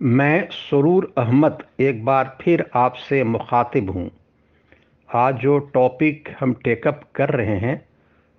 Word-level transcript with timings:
मैं 0.00 0.48
सरूर 0.50 1.12
अहमद 1.18 1.62
एक 1.80 2.04
बार 2.04 2.36
फिर 2.42 2.64
आपसे 2.76 3.22
मुखातिब 3.24 3.88
हूँ। 3.90 4.10
आज 5.08 5.36
जो 5.36 5.58
टॉपिक 5.74 6.28
हम 6.40 6.52
टेकअप 6.64 7.00
कर 7.14 7.30
रहे 7.30 7.56
हैं, 7.58 7.80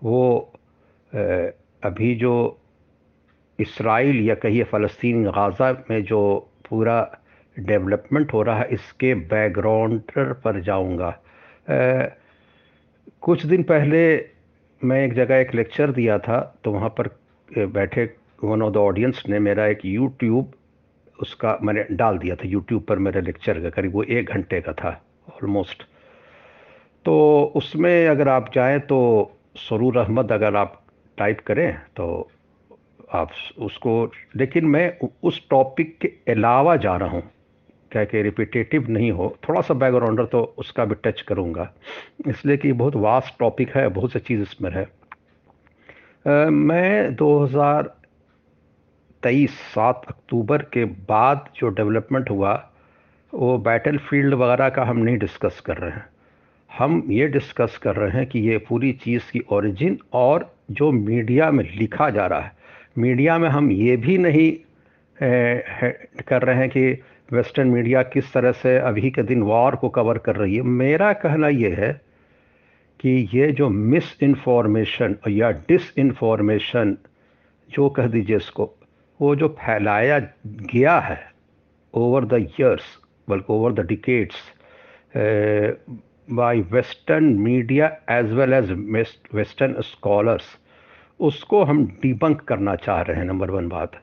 वो 0.02 0.52
अभी 1.84 2.14
जो 2.16 2.60
इसराइल 3.60 4.20
या 4.28 4.36
कहिए 4.36 4.64
फ़लस्तीन 4.64 5.24
गाज़ा 5.26 5.72
में 5.90 6.04
जो 6.04 6.22
पूरा 6.70 7.02
डेवलपमेंट 7.58 8.34
हो 8.34 8.42
रहा 8.44 8.60
है, 8.60 8.68
इसके 8.72 9.14
बैकग्राउंड 9.16 10.02
पर 10.46 10.62
जाऊँगा। 10.62 11.12
कुछ 13.22 13.46
दिन 13.46 13.64
पहले 13.64 14.02
मैं 14.82 15.04
एक 15.06 15.14
जगह 15.14 15.36
एक 15.36 15.54
लेक्चर 15.56 15.92
दिया 15.92 16.18
था 16.20 16.40
तो 16.64 16.72
वहाँ 16.72 16.90
पर 17.00 17.10
बैठे 17.50 18.06
वन 18.44 18.62
ऑफ़ 18.62 18.74
द 18.74 18.78
ऑडियंस 18.78 19.24
ने 19.30 19.40
मेरा 19.40 19.66
एक 19.68 19.86
यूट्यूब 19.86 20.52
उसका 21.20 21.58
मैंने 21.62 21.86
डाल 21.92 22.18
दिया 22.18 22.36
था 22.36 22.48
यूट्यूब 22.48 22.84
पर 22.84 23.00
मेरे 23.00 23.22
लेक्चर 23.22 23.60
का 23.62 23.70
करीब 23.70 23.94
वो 23.94 24.04
एक 24.04 24.30
घंटे 24.30 24.62
का 24.62 24.74
था 24.74 24.90
ऑलमोस्ट 25.34 25.84
तो 27.06 27.16
उसमें 27.56 28.08
अगर 28.08 28.28
आप 28.28 28.52
जाएँ 28.54 28.80
तो 28.80 29.00
सरूर 29.58 29.98
अहमद 29.98 30.32
अगर 30.32 30.56
आप 30.56 30.82
टाइप 31.18 31.40
करें 31.48 31.74
तो 31.96 32.08
आप 33.14 33.32
उसको 33.58 34.12
लेकिन 34.36 34.66
मैं 34.66 34.92
उस 35.24 35.42
टॉपिक 35.50 35.98
के 36.02 36.08
अलावा 36.32 36.76
जा 36.76 36.96
रहा 36.98 37.10
हूँ। 37.10 37.24
क्या 37.92 38.04
कि 38.06 38.22
रिपीटेटिव 38.22 38.90
नहीं 38.90 39.12
हो 39.12 39.36
थोड़ा 39.48 39.62
सा 39.62 39.74
बैकग्राउंडर 39.74 40.26
तो 40.26 40.42
उसका 40.58 40.86
भी 40.86 40.96
टच 41.04 41.22
करूँगा। 41.22 41.72
इसलिए 42.28 42.58
कि 42.58 42.72
बहुत 42.74 42.96
वास्ट 42.96 43.40
टॉपिक 43.40 43.76
है 43.76 43.88
बहुत 43.90 44.12
सी 44.14 44.20
चीज़ 44.20 44.42
इसमें 44.42 44.72
है। 44.72 44.84
आ, 44.84 46.50
मैं 46.50 47.16
2023 49.24 49.52
सात 49.72 50.02
अक्टूबर 50.08 50.62
के 50.74 50.84
बाद 50.86 51.46
जो 51.56 51.70
डेवलपमेंट 51.70 52.30
हुआ, 52.30 52.54
वो 53.34 53.58
बैटल 53.58 53.98
फ़ील्ड 53.98 54.34
वगैरह 54.34 54.70
का 54.70 54.84
हम 54.84 54.98
नहीं 54.98 55.18
डिस्कस 55.18 55.60
कर 55.66 55.78
रहे 55.78 55.92
हैं। 55.92 56.06
हम 56.70 57.04
ये 57.10 57.28
डिस्कस 57.28 57.78
कर 57.84 57.96
रहे 57.96 58.12
हैं 58.12 58.26
कि 58.26 58.40
ये 58.40 58.58
पूरी 58.58 58.92
चीज़ 59.04 59.32
की 59.32 59.42
ओरिजिन 59.52 59.98
और 60.14 60.56
जो 60.72 60.92
मीडिया 60.92 61.52
में 61.52 61.64
लिखा 61.76 62.10
जा 62.10 62.26
रहा 62.28 62.40
है। 62.40 62.52
मीडिया 62.98 63.38
में 63.38 63.50
हम 63.50 63.72
ये 63.72 63.98
भी 63.98 64.18
नहीं 64.18 64.52
कर 66.28 66.42
रहे 66.42 66.56
हैं 66.56 66.70
कि 66.70 66.92
वेस्टर्न 67.32 67.68
मीडिया 67.68 68.04
किस 68.04 68.34
तरह 68.34 68.52
से 68.52 68.78
अभी 68.78 69.10
के 69.12 69.24
दिन 69.24 69.42
वॉर 69.44 69.76
को 69.76 69.90
कवर 69.90 70.18
कर 70.18 70.36
रही 70.36 70.56
है। 70.56 70.62
मेरा 70.62 71.14
कहना 71.14 71.48
ये 71.48 71.76
है 71.76 71.92
कि 73.00 73.30
ये 73.34 73.52
जो 73.52 73.70
मिस 73.70 74.16
इन्फॉर्मेशन 74.24 75.16
या 75.30 75.52
डिस 75.52 75.94
इन्फॉर्मेशन 75.98 76.98
जो 77.70 77.90
कह 77.90 78.08
दीजिए 78.08 78.38
इसको 78.38 78.74
वो 79.20 79.36
जो 79.36 79.48
फैलाया 79.60 80.20
गया 80.48 81.00
है 81.00 81.20
ओवर 81.94 82.26
द 82.26 82.34
ईयर्स 82.42 82.84
बल्कि 83.28 83.54
over 83.54 83.74
the 83.74 83.86
decades 83.88 84.36
by 86.32 86.60
western 86.72 87.24
media 87.40 87.88
as 88.10 88.32
well 88.34 88.54
as 88.54 88.72
western 89.34 89.82
scholars 89.82 90.58
उसको 91.20 91.64
हम 91.64 91.86
डिबंक 92.02 92.42
करना 92.42 92.76
चाह 92.76 93.02
रहे 93.02 93.18
हैं 93.18 93.26
नंबर 93.26 93.52
वन 93.52 93.68
बात। 93.70 93.96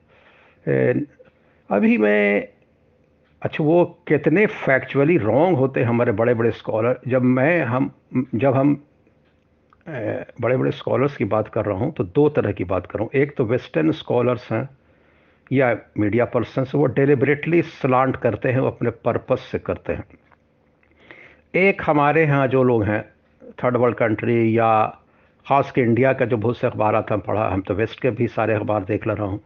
अभी 1.70 1.97
मैं 1.98 2.48
अच्छा 3.42 3.64
वो 3.64 3.84
कितने 4.09 4.47
फैक्चुअली 4.47 5.17
रॉन्ग 5.19 5.59
होते 5.59 5.81
हैं 5.81 5.87
हमारे 5.87 6.12
बड़े 6.12 6.34
बड़े 6.34 6.50
स्कॉलर 6.50 7.00
जब 7.09 7.22
मैं, 7.22 7.64
हम, 7.64 7.91
जब 8.34 8.55
हम 8.55 8.75
बड़े 10.41 10.56
बड़े 10.56 10.70
स्कॉलर्स 10.70 11.17
की 11.17 11.25
बात 11.25 11.48
कर 11.48 11.64
रहा 11.64 11.78
हूँ 11.78 11.92
तो 11.92 12.05
दो 12.05 12.28
तरह 12.28 12.53
की 12.53 12.64
बात 12.64 12.87
कर 12.87 12.98
रहा 12.98 13.05
हूँ। 13.05 13.20
एक 13.22 13.37
तो 13.37 13.44
वेस्टर्न 13.44 13.92
स्कॉलर्स 13.92 14.50
हैं 14.53 14.69
या 15.50 15.75
मीडिया 15.98 16.25
पर्सन 16.25 16.64
वो 16.75 16.86
डेलिबरेटली 16.86 17.62
स्लांट 17.62 18.16
करते 18.16 18.48
हैं, 18.48 18.61
वो 18.61 18.66
अपने 18.66 18.91
पर्पस 18.91 19.48
से 19.53 19.58
करते 19.58 19.92
हैं। 19.92 20.05
एक 21.55 21.83
हमारे 21.86 22.25
यहाँ 22.25 22.47
जो 22.48 22.62
लोग 22.62 22.82
हैं 22.84 23.03
थर्ड 23.62 23.76
वर्ल्ड 23.76 23.97
कंट्री 23.97 24.59
या 24.59 24.87
ख़ास 25.47 25.70
के 25.72 25.81
इंडिया 25.81 26.12
का 26.12 26.25
जो 26.25 26.37
बहुत 26.37 26.59
से 26.59 26.66
अखबार 26.66 26.94
आता 26.94 27.15
हम 27.15 27.20
पढ़ा, 27.20 27.48
हम 27.48 27.60
तो 27.60 27.75
वेस्ट 27.75 28.00
के 28.00 28.10
भी 28.10 28.26
सारे 28.28 28.54
अखबार 28.54 28.84
देख 28.84 29.06
ले 29.06 29.15
रहा 29.15 29.26
हूँ। 29.26 29.41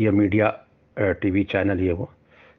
ये 0.00 0.10
मीडिया 0.10 0.52
टीवी 0.96 1.44
चैनल 1.44 1.80
ये 1.80 1.92
वो। 1.92 2.10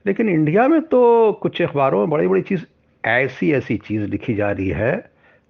लेकिन 0.05 0.29
इंडिया 0.29 0.67
में 0.67 0.81
तो 0.81 1.31
कुछ 1.41 1.61
अखबारों 1.61 1.99
में 1.99 2.09
बड़ी 2.09 2.27
बड़ी 2.27 2.41
चीज़ 2.41 2.63
ऐसी 3.03 3.51
ऐसी 3.53 3.77
चीज़ 3.77 4.03
लिखी 4.03 4.33
जा 4.35 4.51
रही 4.51 4.69
है 4.69 4.93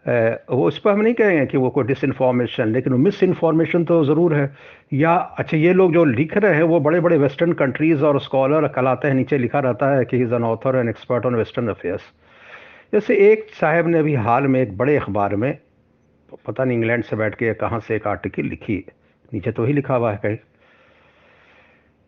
वो 0.05 0.67
इस 0.69 0.77
पर 0.79 0.91
हम 0.91 1.01
नहीं 1.01 1.13
कहेंगे 1.13 1.45
कि 1.45 1.57
वो 1.57 1.69
कोई 1.69 1.83
डिस 1.83 2.03
इन्फॉर्मेशन 2.03 2.67
लेकिन 2.67 2.93
मिस 2.95 3.21
इन्फॉर्मेशन 3.23 3.83
तो 3.85 4.03
ज़रूर 4.05 4.33
है। 4.33 4.49
या 4.93 5.13
अच्छा 5.13 5.57
ये 5.57 5.73
लोग 5.73 5.93
जो 5.93 6.03
लिख 6.05 6.35
रहे 6.37 6.55
हैं, 6.55 6.63
वो 6.63 6.79
बड़े 6.79 6.99
बड़े 6.99 7.17
वेस्टर्न 7.17 7.53
कंट्रीज़ 7.55 8.03
और 8.05 8.19
स्कॉलर 8.21 8.67
कहलाते 8.67 9.07
हैं, 9.07 9.15
नीचे 9.15 9.37
लिखा 9.37 9.59
रहता 9.59 9.95
है 9.95 10.05
कि 10.05 10.17
is 10.17 10.33
an 10.33 10.43
author 10.43 10.75
and 10.75 10.89
expert 10.89 11.25
on 11.25 11.35
western 11.35 11.67
affairs 11.69 12.01
जैसे 12.93 13.15
एक 13.23 13.47
साहब 13.53 13.87
ने 13.87 13.99
अभी 13.99 14.15
हाल 14.17 14.47
में 14.47 14.61
एक 14.61 14.77
बड़े 14.77 14.95
अखबार 14.97 15.35
में, 15.35 15.57
पता 16.47 16.63
नहीं 16.63 16.77
इंग्लैंड 16.77 17.03
से 17.03 17.15
बैठ 17.15 17.35
के 17.35 17.53
कहाँ 17.55 17.79
से 17.79 17.95
एक 17.95 18.07
आर्टिकल 18.07 18.45
लिखी 18.45 18.83
नीचे 19.31 19.51
तो 19.51 19.65
ही 19.65 19.73
लिखा 19.73 19.95
हुआ 19.95 20.11
है 20.11 20.17
कहीं, 20.17 20.37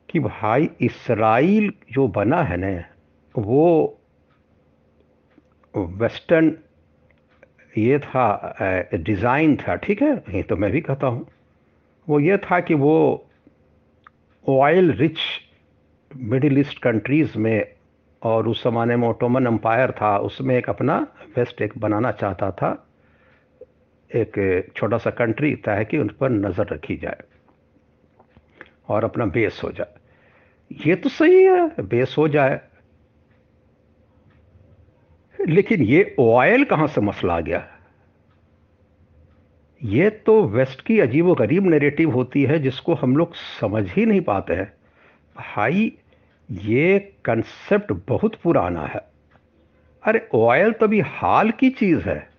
कि 0.10 0.20
भाई 0.20 0.70
इसराइल 0.82 1.72
जो 1.92 2.08
बना 2.10 2.42
है 2.44 2.58
ना, 2.58 2.84
वो 3.36 3.98
वेस्टर्न 5.74 6.54
ये 7.74 8.00
था 8.00 8.90
डिज़ाइन 8.96 9.56
था, 9.58 9.76
ठीक 9.76 10.02
है? 10.02 10.12
ये 10.30 10.44
तो 10.44 10.56
मैं 10.56 10.72
भी 10.72 10.82
कहता 10.82 11.08
हूँ। 11.08 11.28
वो 12.08 12.20
ये 12.20 12.38
था 12.40 12.60
कि 12.60 12.74
वो 12.76 13.28
oil 14.46 14.92
rich 14.92 15.20
Middle 16.12 16.60
East 16.60 16.82
countries 16.84 17.38
में 17.38 17.66
और 18.22 18.48
उस 18.48 18.64
ज़माने 18.64 18.96
में 18.96 19.08
ओटोमन 19.08 19.46
अम्पायर 19.46 19.92
था, 19.92 20.18
उसमें 20.18 20.56
एक 20.56 20.70
अपना 20.70 20.98
वेस्ट 21.38 21.62
एक 21.62 21.78
बनाना 21.78 22.12
चाहता 22.12 22.52
था। 22.52 22.72
एक 24.12 24.72
छोटा 24.76 24.98
सा 24.98 25.10
कंट्री 25.12 25.54
ताकि 25.66 25.98
उन 25.98 26.08
पर 26.20 26.30
नज़र 26.30 26.68
रखी 26.68 26.96
जाए 26.98 27.24
और 28.90 29.04
अपना 29.04 29.26
बेस 29.28 29.62
हो 29.64 29.72
जाए। 29.72 30.80
ये 30.86 30.96
तो 30.96 31.10
सही 31.10 31.44
है 31.44 31.82
बेस 31.82 32.16
हो 32.18 32.28
जाए। 32.28 32.60
लेकिन 35.48 35.82
ये 35.82 36.16
ऑयल 36.20 36.64
कहाँ 36.64 36.88
से 36.88 37.02
मसला 37.02 37.34
आ 37.34 37.40
गया? 37.40 37.68
ये 39.84 40.10
तो 40.10 40.44
वेस्ट 40.44 40.82
की 40.82 41.00
अजीब 41.00 41.34
गरीब 41.34 41.64
नेरेटिव 41.64 42.12
होती 42.12 42.44
है 42.44 42.60
जिसको 42.60 42.94
हम 42.94 43.18
लोग 43.18 43.36
समझ 43.36 43.92
ही 43.92 44.06
नहीं 44.06 44.22
पाते 44.22 44.54
हैं। 44.54 44.74
भाई, 45.38 45.98
ये 46.52 47.14
कंसेप्ट 47.26 47.94
बहुत 48.08 48.36
पुराना 48.36 48.82
है। 48.82 49.02
अरे 50.04 50.30
ऑयल 50.34 50.72
तो 50.72 50.88
भी 50.88 51.00
हाल 51.00 51.52
की 51.52 51.70
चीज़ 51.70 52.10
है। 52.10 52.30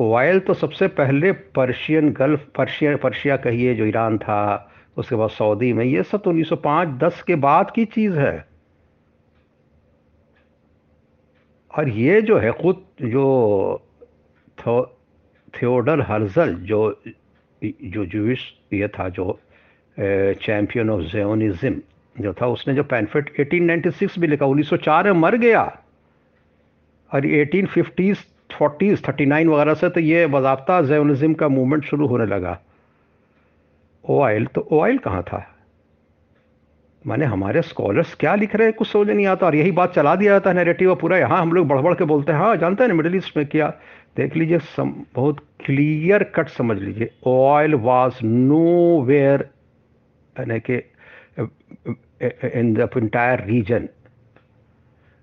ऑयल 0.00 0.40
तो 0.40 0.54
सबसे 0.54 0.88
पहले 0.88 1.32
पर्शियन 1.32 2.12
गल्फ 2.12 2.48
पर्शिया 2.56 2.96
पर्शिया 2.96 3.36
कहिए, 3.36 3.74
जो 3.74 3.84
ईरान 3.84 4.18
था, 4.18 4.72
उसके 4.96 5.16
बाद 5.16 5.30
सऊदी 5.30 5.72
में, 5.72 5.84
ये 5.84 6.02
सब 6.02 6.22
तो 6.22 6.30
उन्नीस 6.30 6.48
सौ 6.48 6.56
पाँच, 6.56 6.88
दस 6.88 7.22
के 7.22 7.34
बाद 7.34 7.70
की 7.70 7.84
चीज़ 7.84 8.18
है। 8.18 8.55
और 11.76 11.88
ये 11.88 12.22
जो 12.22 12.38
है 12.38 12.52
खुद 12.52 12.84
जो 13.02 13.82
थियोडर 15.54 16.00
हर्जल 16.00 16.54
जो 16.54 17.02
जो 17.64 18.04
जूश 18.06 18.52
ये 18.72 18.88
था 18.88 19.08
जो 19.08 19.38
चैंपियन 19.98 20.90
ऑफ़ 20.90 21.02
जेनिज्म 21.02 21.80
जो 22.20 22.32
था, 22.32 22.46
उसने 22.46 22.74
जो 22.74 22.84
पैनफेट 22.84 23.32
1896 23.40 24.18
भी 24.18 24.26
लिखा 24.26 24.46
1904 24.46 25.04
में 25.04 25.12
मर 25.12 25.36
गया। 25.36 25.62
और 27.12 27.26
1850s 27.26 28.18
40s 28.52 29.02
39 29.02 29.46
वगैरह 29.46 29.74
से 29.74 29.88
तो 29.88 30.00
ये 30.00 30.26
बाबा 30.26 30.82
जैनिज्म 30.82 31.34
का 31.34 31.48
मूवमेंट 31.48 31.84
शुरू 31.84 32.06
होने 32.06 32.26
लगा। 32.26 32.58
ऑयल 34.04 34.46
तो 34.46 34.68
ऑयल 34.72 34.98
कहाँ 34.98 35.22
था? 35.22 35.55
माने 37.06 37.24
हमारे 37.24 37.62
स्कॉलर्स 37.62 38.14
क्या 38.20 38.34
लिख 38.34 38.54
रहे 38.56 38.66
हैं? 38.66 38.74
कुछ 38.76 38.88
समझ 38.88 39.08
नहीं 39.08 39.26
आता। 39.26 39.46
और 39.46 39.54
यही 39.54 39.70
बात 39.72 39.94
चला 39.94 40.14
दिया 40.16 40.32
जाता 40.32 40.50
है 40.50 40.56
नेरेटिव 40.56 40.94
पूरा। 41.00 41.18
यहाँ 41.18 41.40
हम 41.40 41.52
लोग 41.52 41.66
बढ़ 41.68 41.80
बढ़ 41.80 41.94
के 41.94 42.04
बोलते 42.04 42.32
हैं 42.32 42.38
हाँ 42.38 42.56
जानते 42.56 42.82
हैं 42.82 42.88
ना 42.88 42.94
मिडिल 42.94 43.16
ईस्ट 43.16 43.36
में 43.36 43.46
क्या? 43.46 43.68
देख 44.16 44.36
लीजिए 44.36 44.58
सम, 44.58 44.92
बहुत 45.14 45.40
क्लियर 45.64 46.22
कट 46.36 46.48
समझ 46.48 46.78
लीजिए। 46.78 47.10
ऑयल 47.26 47.74
वाज 47.76 48.18
नो 48.24 49.02
वेयर 49.02 49.48
यानी 50.36 50.58
कि 50.60 50.76
इन 52.54 52.72
द 52.74 52.88
इंटायर 52.96 53.44
रीजन 53.44 53.88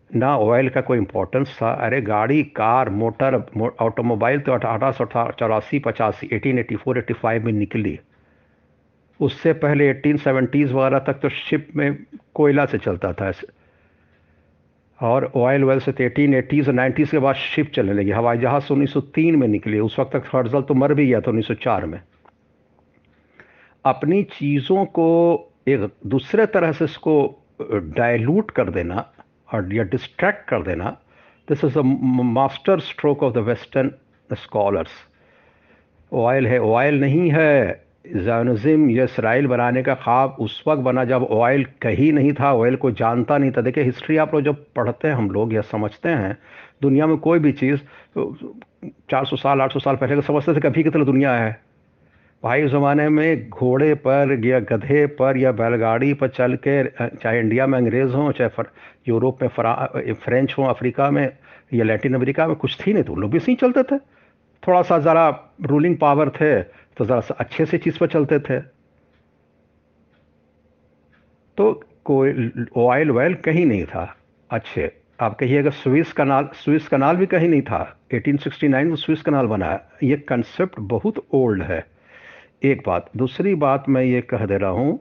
ना 0.10 0.36
ऑयल 0.38 0.70
का 0.70 0.82
कोई 0.82 0.98
इंपॉर्टेंस 0.98 1.58
था। 1.62 1.72
अरे 1.86 2.02
गाड़ी 2.04 2.42
कार 2.56 2.90
मोटर 2.92 3.36
ऑटोमोबाइल 3.82 4.40
तो 4.40 4.52
अठारह 4.54 4.92
सौ 4.92 5.06
चौरासी 5.32 5.80
पचासी 5.80 6.30
eighteen 6.34 6.60
eighty 6.60 6.76
four 6.76 6.98
eighty 6.98 7.14
five 7.14 7.46
में 7.46 7.54
निकली। 7.54 8.00
उससे 9.24 9.54
पहले 9.60 9.90
एटीन 9.90 10.18
सेवेंटीज़ 10.20 10.74
वगैरह 10.74 11.00
तक 11.08 11.20
तो 11.22 11.30
शिप 11.32 11.68
में 11.76 11.98
कोयला 12.36 12.66
से 12.66 12.78
चलता 12.78 13.14
था 13.14 13.32
और 15.00 15.32
ऑयल 15.36 15.64
वेल 15.64 15.80
से 15.80 15.92
तो 15.92 16.04
एटीन 16.04 16.34
एटीज़ 16.34 16.68
और 16.68 16.74
नाइन्टीज़ 16.74 17.12
के 17.12 17.20
बाद 17.20 17.36
शिप 17.36 17.72
चलने 17.76 17.94
लगी। 17.94 18.12
हवाई 18.12 18.38
जहाज़ 18.38 18.68
तो 18.68 18.76
1903 18.76 19.36
में 19.36 19.48
निकली। 19.48 19.80
उस 19.80 20.00
वक्त 20.00 20.16
तक 20.16 20.30
हर्जल 20.36 20.62
तो 20.62 20.74
मर 20.74 20.94
भी 20.94 21.08
गया 21.08 21.22
था 21.22 21.32
1904 21.32 21.86
में। 21.86 22.00
अपनी 23.86 24.22
चीज़ों 24.32 24.86
को 24.98 25.08
एक 25.68 25.90
दूसरे 26.08 26.46
तरह 26.46 26.72
से 26.72 26.86
इसको 26.86 27.16
डायलूट 27.98 28.52
कर 28.52 28.70
देना 28.70 29.06
और 29.50 29.74
या 29.74 29.84
डिस्ट्रैक्ट 29.92 30.48
कर 30.50 30.64
देना 30.64 30.90
this 31.48 31.64
is 31.66 31.78
a 31.80 31.82
master 31.82 32.80
stroke 32.82 33.24
of 33.24 33.34
the 33.34 33.38
western 33.50 33.92
scholars 34.30 34.92
oil 36.12 36.48
है 36.48 36.60
ऑयल 36.62 37.00
नहीं 37.02 37.30
है। 37.32 37.84
जैनज़म 38.06 38.90
या 38.90 39.04
इसराइल 39.04 39.48
बनाने 39.48 39.82
का 39.84 39.94
ख्वाब 39.96 40.36
उस 40.40 40.64
वक्त 40.68 40.82
बना 40.84 41.04
जब 41.06 41.24
ऑयल 41.24 41.64
कहीं 41.82 42.12
नहीं 42.14 42.32
था 42.34 42.54
ऑयल 42.54 42.76
को 42.76 42.92
जानता 42.92 43.38
नहीं 43.38 43.52
था। 43.52 43.62
देखिए 43.62 43.84
हिस्ट्री 43.84 44.18
आप 44.18 44.34
लोग 44.34 44.44
जब 44.44 44.66
पढ़ते 44.76 45.08
हैं, 45.08 45.16
हम 45.16 45.30
लोग 45.32 45.54
या 45.54 45.62
समझते 45.62 46.10
हैं, 46.10 46.38
दुनिया 46.82 47.08
में 47.08 47.18
कोई 47.18 47.40
भी 47.40 47.52
चीज़ 47.54 47.80
चार 49.10 49.26
सौ 49.26 49.36
साल, 49.36 49.62
आठ 49.62 49.74
सौ 49.74 49.80
साल 49.80 49.96
पहले 49.96 50.16
का 50.16 50.22
समझते 50.24 50.56
थे 50.56 50.60
कभी 50.62 50.84
कितनी 50.84 51.06
दुनिया 51.06 51.36
है। 51.36 51.62
भाई 52.44 52.68
ज़माने 52.68 53.08
में 53.10 53.50
घोड़े 53.50 53.94
पर 53.98 54.40
या 54.46 54.60
गधे 54.62 55.06
पर 55.16 55.38
या 55.38 55.52
बैलगाड़ी 55.54 56.14
पर 56.14 56.28
चल 56.30 56.56
के, 56.58 56.84
चाहे 56.84 57.40
इंडिया 57.40 57.68
में 57.68 57.78
अंग्रेज़ 57.78 58.12
हों, 58.12 58.32
चाहे 58.32 58.64
यूरोप 59.08 59.44
में 59.44 59.50
फ्रेंच 60.16 60.56
हों, 60.58 60.68
अफ्रीका 60.68 61.10
में 61.12 61.30
या 61.74 61.84
लैटिन 61.86 62.14
अमेरिका 62.14 62.48
में 62.48 62.56
कुछ 62.56 62.78
थी 62.80 62.94
नहीं 62.94 63.04
तो 63.04 63.16
लोग 63.16 63.32
भी 63.32 63.40
सही 63.40 63.56
चलते 63.56 63.84
थे। 63.86 63.98
थोड़ा 64.64 64.82
सा 64.82 64.98
ज़रा 65.00 65.28
रूलिंग 65.62 65.98
पावर 65.98 66.30
थे 66.32 66.54
तो 66.98 67.06
ज़रा 67.06 67.20
सा 67.22 67.36
अच्छे 67.40 67.66
से 67.66 67.78
चीज़ 67.78 67.98
पर 68.00 68.08
चलते 68.08 68.40
थे। 68.40 68.60
तो 71.58 71.72
कोई 72.06 72.52
ऑयल 72.78 73.12
वायल 73.12 73.34
कहीं 73.46 73.66
नहीं 73.66 73.86
था। 73.86 74.16
अच्छे, 74.50 74.92
आप 75.20 75.38
कहिएगा 75.40 75.70
स्विस 75.72 76.12
कनाल 76.14 76.50
स्विस 76.56 76.88
कनाल 76.88 77.18
भी 77.18 77.26
कहीं 77.26 77.48
नहीं 77.50 77.62
था। 77.62 77.82
1869 78.14 78.86
में 78.86 78.96
स्विस 78.96 79.22
कनाल 79.22 79.48
बना। 79.48 79.80
ये 80.04 80.16
कंसेप्ट 80.28 80.80
बहुत 80.80 81.26
ओल्ड 81.34 81.64
है। 81.64 81.86
एक 82.64 82.82
बात, 82.88 83.10
दूसरी 83.18 83.56
बात 83.58 83.90
मैं 83.90 84.04
ये 84.04 84.22
कह 84.24 84.46
दे 84.46 84.58
रहा 84.58 84.70
हूँ 84.72 85.00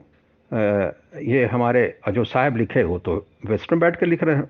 ये 1.23 1.45
हमारे 1.45 1.83
जो 2.09 2.23
साहब 2.23 2.57
लिखे 2.57 2.81
हो 2.81 2.97
तो 2.99 3.15
वेस्टर्न 3.45 3.79
बैठ 3.79 3.99
के 3.99 4.05
लिख 4.05 4.23
रहे 4.23 4.35
हैं। 4.35 4.49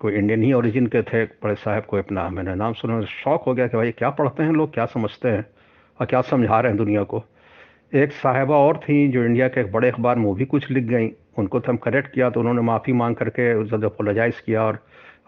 कोई 0.00 0.14
इंडियन 0.14 0.42
ही 0.42 0.52
ओरिजिन 0.52 0.86
के 0.86 1.02
थे, 1.02 1.24
बड़े 1.24 1.54
साहब 1.54 1.84
को 1.84 1.96
अपना 1.96 2.28
मैंने 2.30 2.54
नाम 2.54 2.72
सुना 2.72 3.00
शौक 3.04 3.42
हो 3.44 3.54
गया 3.54 3.66
कि 3.66 3.76
भाई 3.76 3.90
क्या 3.92 4.10
पढ़ते 4.10 4.42
हैं 4.42 4.52
लोग, 4.52 4.72
क्या 4.74 4.86
समझते 4.86 5.28
हैं। 5.28 5.44
और 6.00 6.06
क्या 6.06 6.20
समझा 6.20 6.60
रहे 6.60 6.72
हैं 6.72 6.76
दुनिया 6.78 7.02
को? 7.02 7.22
एक 7.94 8.12
साहिबा 8.12 8.56
और 8.56 8.76
थी 8.78 9.08
जो 9.08 9.24
इंडिया 9.24 9.48
के 9.48 9.60
एक 9.60 9.72
बड़े 9.72 9.88
अखबार 9.90 10.16
में 10.16 10.24
वो 10.24 10.34
भी 10.34 10.44
कुछ 10.44 10.70
लिख 10.70 10.84
गई। 10.84 11.08
उनको 11.38 11.60
तो 11.60 11.72
हम 11.72 11.76
करेक्ट 11.76 12.12
किया 12.12 12.30
तो 12.30 12.40
उन्होंने 12.40 12.62
माफ़ी 12.62 12.92
मांग 12.92 13.16
करके 13.16 13.54
उसका 13.54 13.76
अपोलोजाइज़ 13.76 14.42
किया 14.46 14.62
और 14.62 14.78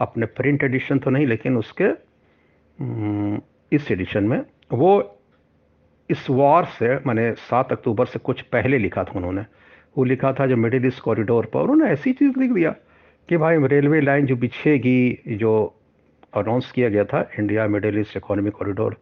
अपने 0.01 0.27
प्रिंट 0.27 0.65
एडिशन 0.65 0.99
तो 0.99 1.11
नहीं 1.11 1.27
लेकिन 1.27 1.57
उसके 1.57 1.85
हम्म, 1.85 3.41
इस 3.73 3.91
एडिशन 3.93 4.25
में 4.25 4.41
वो 4.73 5.19
इस 6.11 6.27
वॉर 6.31 6.65
से 6.65 6.95
मैंने 7.07 7.33
सात 7.33 7.73
अक्टूबर 7.73 8.07
से 8.07 8.19
कुछ 8.19 8.41
पहले 8.43 8.79
लिखा 8.79 9.05
था 9.05 9.13
उन्होंने। 9.17 9.45
वो 9.99 10.05
लिखा 10.05 10.33
था 10.33 10.47
जो 10.47 10.57
मिडिल 10.57 10.87
ईस्ट 10.87 11.01
कॉरिडोर 11.01 11.47
पर 11.47 11.61
उन्होंने 11.61 11.93
ऐसी 11.93 12.13
चीज़ 12.13 12.39
लिख 12.39 12.53
दिया 12.53 12.75
कि 13.29 13.37
भाई 13.37 13.67
रेलवे 13.67 14.01
लाइन 14.01 14.27
जो 14.27 14.37
बिछेगी 14.37 15.37
जो 15.37 15.53
अनाउंस 16.37 16.71
किया 16.73 16.89
गया 16.89 17.05
था 17.05 17.29
India 17.39 17.67
Middle 17.69 17.99
East 17.99 18.17
economic 18.17 18.55
corridor 18.55 18.97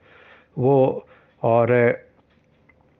वो 0.58 1.06
और 1.43 1.73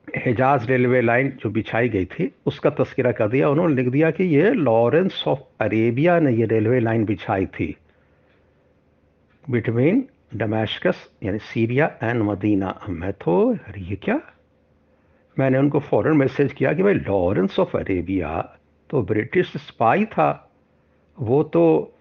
हिजाज 0.09 0.67
रेलवे 0.71 1.01
लाइन 1.01 1.29
जो 1.41 1.51
बिछाई 1.51 1.89
गई 1.89 2.05
थी, 2.05 2.31
उसका 2.47 2.71
तस्करा 2.71 3.13
कर 3.13 3.29
दिया। 3.29 3.49
उन्होंने 3.49 3.75
लिख 3.75 3.89
दिया 3.89 4.11
कि 4.11 4.25
ये 4.25 4.51
लॉरेंस 4.51 5.25
ऑफ़ 5.27 5.41
अरेबिया 5.61 6.19
ने 6.21 6.33
ये 6.33 6.47
रेलवे 6.47 6.81
लाइन 6.81 7.05
बिछाई 7.05 7.47
थी। 7.47 7.77
बिटवीन 9.51 10.05
डमैशकस 10.35 11.09
यानी 11.23 11.39
सीरिया 11.39 11.87
एंड 12.03 12.23
मदीना 12.23 12.79
मैं 12.89 13.13
तो 13.13 13.57
ये 13.79 13.97
क्या? 13.97 14.21
मैंने 15.37 15.59
उनको 15.59 15.81
फ़ौरन 15.81 16.17
मैसेज 16.17 16.53
किया 16.53 16.73
कि 16.73 16.83
भाई 16.83 16.95
लॉरेंस 16.95 17.59
ऑफ़ 17.59 17.77
अरेबिया 17.77 18.41
तो 18.91 19.03
ब्रिटिश 19.03 19.53
स्पाई 19.57 20.05
था। 20.05 20.51
वो 21.19 21.43
तो 21.43 21.95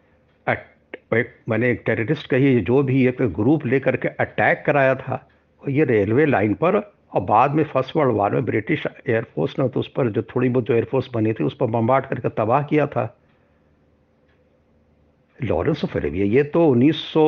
एक, 0.48 1.34
मैंने 1.50 1.70
एक 1.72 1.84
टेररिस्ट 1.86 2.30
कही, 2.30 2.60
जो 2.62 2.82
भी 2.84 3.08
एक 3.08 3.22
ग्रुप 3.22 3.66
लेकर 3.66 3.98
के 3.98 4.08
अटैक 4.08 4.64
कराया 4.66 4.96
था। 4.96 5.26
ये 5.64 5.84
रेलवे 5.86 6.26
लाइन 6.26 6.54
पर, 6.54 6.76
और 7.14 7.22
बाद 7.22 7.52
में 7.52 7.64
फ़र्स्ट 7.64 7.96
वर्ल्ड 7.96 8.16
वार 8.16 8.32
में 8.32 8.46
ब्रिटिश 8.46 8.84
एयरफोर्स 9.10 9.58
ने 9.60 9.68
तो 9.70 9.80
उस 9.80 9.88
पर 9.88 10.10
जो 10.10 10.22
थोड़ी 10.36 10.50
बहुत 10.50 10.66
जो 10.66 10.74
एयरफोर्स 10.74 11.10
बनी 11.14 11.34
थी, 11.34 11.44
उस 11.44 11.56
पर 11.56 11.66
बम्बार्ड 11.68 12.06
करके 12.06 12.30
तबाह 12.30 12.64
किया 12.64 12.88
था। 12.88 13.16
लॉरेंस 15.40 15.84
ऑफ़ 15.84 15.98
अरेबिया, 15.98 16.26
ये 16.26 16.44
तो 16.44 16.66
1900 16.68 17.24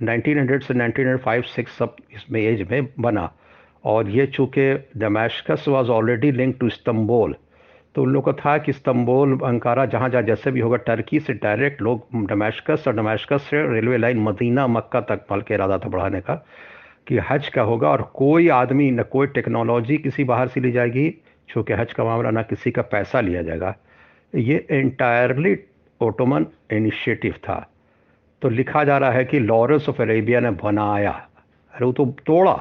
1900 0.00 0.62
से 0.62 0.74
1905 0.74 1.44
सिक्स 1.46 1.76
सब 1.78 1.96
इसमें 2.14 2.40
एज 2.40 2.66
में 2.70 2.88
बना। 3.00 3.32
और 3.84 4.08
ये 4.10 4.26
चूँकि 4.26 4.72
Damascus 4.96 5.64
was 5.68 5.88
already 5.90 6.30
link 6.32 6.56
to 6.60 6.66
Istanbul 6.66 7.34
तो 7.94 8.02
उन 8.02 8.12
लोग 8.12 8.24
को 8.24 8.32
था 8.32 8.56
कि 8.58 8.70
इस्तंबुल 8.70 9.38
अंकारा 9.44 9.84
जहाँ 9.86 10.08
जहाँ 10.08 10.22
जैसे 10.22 10.50
भी 10.50 10.60
होगा 10.60 10.76
टर्की 10.86 11.20
से 11.20 11.32
डायरेक्ट 11.32 11.82
लोग 11.82 12.26
डमैशकस 12.26 12.84
और 12.86 12.94
डमैशकस 12.96 13.42
से 13.42 13.62
रेलवे 13.72 13.96
लाइन 13.96 14.20
मदीना, 14.22 14.66
मक्का 14.66 15.00
तक 15.00 15.26
पल 15.30 15.40
के 15.40 15.54
इरादा 15.54 15.78
था 15.78 15.88
बढ़ाने 15.88 16.20
का। 16.20 16.34
कि 17.06 17.18
हज 17.30 17.48
का 17.48 17.62
होगा 17.62 17.88
और 17.88 18.02
कोई 18.14 18.48
आदमी 18.50 18.90
न 18.90 19.02
कोई 19.02 19.26
टेक्नोलॉजी 19.28 19.96
किसी 19.98 20.24
बाहर 20.24 20.48
से 20.48 20.60
ली 20.60 20.72
जाएगी, 20.72 21.08
चूँकि 21.48 21.72
हज 21.72 21.92
का 21.92 22.04
मामला 22.04 22.30
ना 22.30 22.42
किसी 22.42 22.70
का 22.70 22.82
पैसा 22.84 23.20
लिया 23.20 23.42
जाएगा। 23.42 23.74
ये 24.32 24.66
इंटायरली 24.70 25.56
ओटोमन 26.00 26.46
इनिशिएटिव 26.72 27.32
था। 27.38 27.66
तो 28.42 28.48
लिखा 28.48 28.84
जा 28.84 28.98
रहा 28.98 29.10
है 29.10 29.24
कि 29.24 29.38
लॉरेंस 29.38 29.88
ऑफ़ 29.88 30.02
अरेबिया 30.02 30.40
ने 30.40 30.50
बनाया, 30.52 31.10
अरे 31.74 31.84
वो 31.86 31.92
तो 31.92 32.06
तोड़ा। 32.26 32.54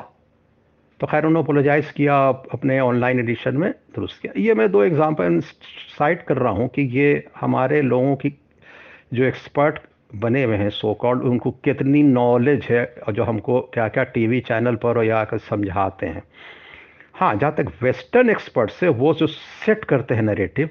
तो 0.99 1.07
खैर 1.07 1.25
उन्होंने 1.25 1.43
अपोलोजाइज़ 1.43 1.91
किया 1.93 2.17
अपने 2.53 2.79
ऑनलाइन 2.79 3.19
एडिशन 3.19 3.57
में, 3.57 3.71
दुरुस्त 3.95 4.21
किया। 4.21 4.33
ये 4.37 4.53
मैं 4.53 4.69
दो 4.71 4.83
एग्ज़ाम्पल 4.83 5.39
साइट 5.97 6.21
कर 6.21 6.37
रहा 6.37 6.51
हूँ 6.53 6.67
कि 6.67 6.81
ये 6.97 7.23
हमारे 7.39 7.81
लोगों 7.81 8.15
की 8.15 8.33
जो 9.13 9.23
एक्सपर्ट 9.23 9.79
बने 10.11 10.43
हुए 10.43 10.55
हैं 10.57 10.69
सो 10.69 10.93
कॉल्ड 10.93 11.21
उनको 11.23 11.51
कितनी 11.63 12.01
नॉलेज 12.03 12.65
है 12.65 12.83
और 13.07 13.13
जो 13.13 13.23
हमको 13.23 13.59
क्या 13.73 13.87
क्या 13.87 14.03
टीवी 14.05 14.39
चैनल 14.41 14.75
पर 14.75 15.03
या 15.03 15.23
समझाते 15.39 16.05
हैं। 16.05 16.23
हाँ 17.15 17.33
जहाँ 17.35 17.53
तक 17.55 17.71
वेस्टर्न 17.81 18.29
एक्सपर्ट 18.29 18.71
से 18.71 18.87
वो 18.89 19.13
जो 19.13 19.27
सेट 19.27 19.85
करते 19.85 20.15
हैं 20.15 20.21
नरेटिव 20.21 20.69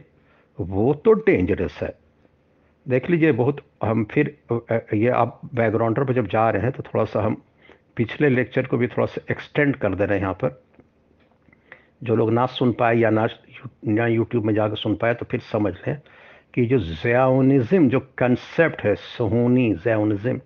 वो 0.58 0.92
तो 0.94 1.12
डेंजरस 1.12 1.78
है। 1.82 1.92
देख 2.86 3.10
लीजिए, 3.10 3.32
बहुत 3.32 3.60
हम 3.84 4.04
फिर 4.04 4.36
ये 4.94 5.08
आप 5.10 5.40
बैकग्राउंडर 5.54 6.04
पर 6.04 6.14
जब 6.14 6.26
जा 6.28 6.48
रहे 6.50 6.62
हैं 6.62 6.72
तो 6.72 6.82
थोड़ा 6.84 7.04
सा 7.04 7.22
हम 7.22 7.42
पिछले 7.96 8.28
लेक्चर 8.28 8.66
को 8.66 8.76
भी 8.76 8.86
थोड़ा 8.88 9.06
सा 9.06 9.20
एक्सटेंड 9.30 9.76
कर 9.76 9.94
दे 9.94 10.04
रहे 10.04 10.18
हैं 10.18 10.22
यहाँ 10.22 10.34
पर। 10.34 10.62
जो 12.04 12.16
लोग 12.16 12.30
ना 12.32 12.46
सुन 12.48 12.72
पाए 12.72 12.96
या 12.96 13.10
ना 13.10 14.06
यूट्यूब 14.06 14.44
में 14.44 14.54
जाकर 14.54 14.76
सुन 14.76 14.94
पाए 14.96 15.14
तो 15.14 15.26
फिर 15.30 15.40
समझ 15.42 15.72
लें। 15.76 15.96
कि 16.54 16.64
जो 16.66 16.78
जयानिज़म 16.78 17.88
जो 17.88 18.00
कंसेप्ट 18.18 18.82
है, 18.84 18.94
सोहनी 18.94 19.72
जयानिज़म 19.84 20.40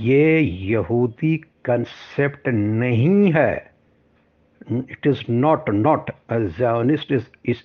ये 0.00 0.40
यहूदी 0.40 1.36
कंसेप्ट 1.64 2.48
नहीं 2.48 3.32
है। 3.32 3.54
It 4.72 5.06
is 5.06 5.22
not 5.30 5.70
not 5.70 6.10
Zionist 6.32 7.12
is 7.12 7.24
इस 7.50 7.64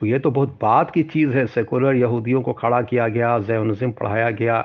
ये 0.00 0.18
तो 0.18 0.30
बहुत 0.30 0.58
बात 0.62 0.90
की 0.90 1.02
चीज़ 1.02 1.30
है 1.36 1.46
सेकुलर 1.46 1.96
यहूदियों 1.96 2.42
को 2.42 2.52
खड़ा 2.52 2.80
किया 2.82 3.08
गया 3.08 3.38
जयानिज़म 3.38 3.90
पढ़ाया 3.92 4.30
गया 4.30 4.60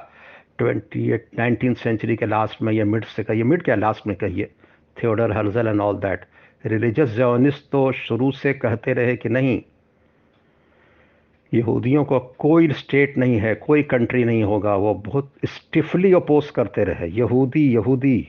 ट्वेंटी 0.57 1.09
एट 1.11 1.27
नाइनटीन 1.37 1.73
सेंचुरी 1.73 2.15
के 2.15 2.25
लास्ट 2.25 2.61
में 2.61 2.71
या 2.73 2.85
मिड 2.85 3.05
से 3.05 3.23
कहिए 3.23 3.43
मिड 3.43 3.63
क्या 3.63 3.75
लास्ट 3.75 4.07
में 4.07 4.15
कहिए 4.17 4.49
Theodor 4.97 5.31
Herzl 5.31 5.67
and 5.67 5.81
all 5.81 5.97
that 5.99 6.25
religious 6.65 7.09
Zionist 7.09 7.71
तो 7.71 7.91
शुरू 7.91 8.31
से 8.31 8.53
कहते 8.53 8.93
रहे 8.93 9.15
कि 9.15 9.29
नहीं 9.29 9.61
यहूदियों 11.53 12.03
को 12.05 12.19
कोई 12.39 12.71
स्टेट 12.73 13.17
नहीं 13.17 13.37
है, 13.39 13.53
कोई 13.55 13.83
कंट्री 13.83 14.23
नहीं 14.23 14.43
होगा, 14.43 14.75
वो 14.75 14.93
बहुत 14.95 15.31
स्टिफली 15.45 16.13
अपोज 16.13 16.49
करते 16.49 16.83
रहे। 16.83 17.07
यहूदी 17.09 17.67
यहूदी 17.73 18.27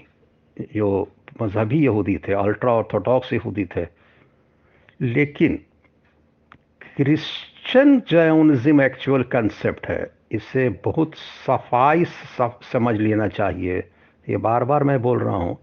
जो 0.75 1.09
मजहबी 1.43 1.85
यहूदी 1.85 2.17
थे, 2.19 2.33
अल्ट्रा 2.33 2.73
ऑर्थोडॉक्स 2.73 3.33
यहूदी 3.33 3.65
थे। 3.67 3.87
लेकिन 5.01 5.59
क्रिश्चियन 6.97 7.99
जैनिज्म 8.11 8.83
एक्चुअल 8.83 9.23
कंसेप्ट 9.23 9.87
है, 9.87 10.11
इसे 10.33 10.69
बहुत 10.85 11.15
सफ़ाई 11.47 12.05
समझ 12.73 12.97
लेना 12.97 13.29
चाहिए। 13.29 13.79
ये 14.27 14.37
बार 14.39 14.65
बार 14.65 14.85
मैं 14.85 15.01
बोल 15.03 15.19
रहा 15.19 15.37
हूँ, 15.37 15.59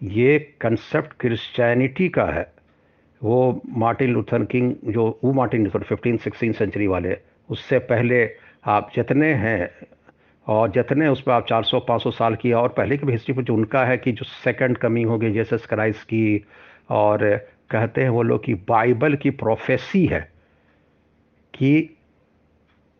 ये 0.00 0.38
कंसेप्ट 0.60 1.12
क्रिश्चियनिटी 1.20 2.08
का 2.08 2.24
है। 2.24 2.46
वो 3.22 3.62
मार्टिन 3.68 4.10
लूथर 4.10 4.44
किंग 4.44 4.74
जो, 4.84 5.20
वो 5.24 5.32
Martin 5.32 5.64
Luther 5.64 5.82
fifteen 5.82 6.16
sixteen 6.16 6.52
century 6.52 6.86
वाले, 6.86 7.16
उससे 7.50 7.78
पहले 7.78 8.30
आप 8.64 8.90
जितने 8.94 9.32
हैं, 9.34 9.70
और 10.46 10.70
जितने 10.70 11.08
उस 11.08 11.20
पर 11.22 11.32
आप 11.32 11.46
400 11.46 11.80
500 11.80 12.10
साल 12.10 12.34
की, 12.34 12.52
और 12.52 12.68
पहले 12.68 12.96
की 12.96 13.06
भी 13.06 13.12
हिस्ट्री 13.12 13.34
पर 13.34 13.42
जो 13.42 13.54
उनका 13.54 13.84
है 13.84 13.98
कि 13.98 14.12
जो 14.12 14.24
सेकंड 14.24 14.78
कमिंग 14.78 15.08
होगी 15.08 15.30
जेसस 15.30 15.66
क्राइस्ट 15.66 16.02
की, 16.02 16.44
और 16.90 17.36
कहते 17.70 18.02
हैं 18.02 18.08
वो 18.08 18.22
लोग 18.22 18.44
कि 18.44 18.54
बाइबल 18.54 19.14
की 19.14 19.30
प्रोफेसी 19.30 20.06
है, 20.06 20.32
कि 21.54 21.96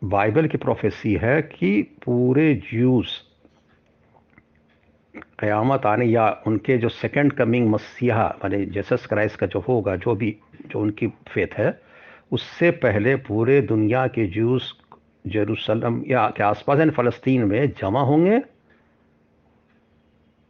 बाइबल 0.03 0.47
की 0.47 0.57
प्रोफेसी 0.57 1.13
है 1.13 1.41
कि 1.41 1.81
पूरे 2.05 2.61
जूस 2.73 3.28
क़यामत 5.17 5.85
आने 5.85 6.05
या 6.05 6.43
उनके 6.47 6.77
जो 6.77 6.89
सेकंड 6.89 7.33
कमिंग 7.33 7.69
मसीहा, 7.69 8.27
माने 8.27 8.65
जेसस 8.65 9.05
क्राइस्ट 9.05 9.35
का 9.35 9.47
जो 9.47 9.59
होगा, 9.59 9.95
जो 9.95 10.15
भी, 10.15 10.37
जो 10.65 10.79
उनकी 10.79 11.07
फेथ 11.07 11.47
है, 11.57 11.81
उससे 12.31 12.71
पहले 12.71 13.15
पूरे 13.15 13.61
दुनिया 13.61 14.07
के 14.07 14.27
जूस 14.27 14.75
जेरूसलम 15.27 16.03
या 16.07 16.33
के 16.37 16.43
आसपास 16.43 16.79
यानी 16.79 16.91
फ़लस्तीन 16.91 17.43
में 17.43 17.71
जमा 17.71 18.01
होंगे। 18.01 18.39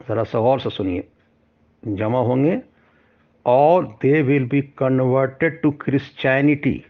ज़रा 0.08 0.24
सा 0.24 0.40
गौर 0.40 0.60
से 0.60 0.70
सुनिए। 0.70 1.08
जमा 1.88 2.20
होंगे 2.20 2.62
और 3.46 3.88
they 3.88 4.22
will 4.22 4.46
be 4.46 4.62
converted 4.62 5.62
to 5.62 5.72
Christianity 5.72 6.86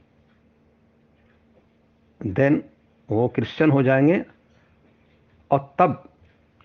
then 2.25 2.63
वो 3.11 3.27
क्रिश्चियन 3.27 3.71
हो 3.71 3.83
जाएँगे 3.83 4.25
और 5.51 5.75
तब 5.79 6.08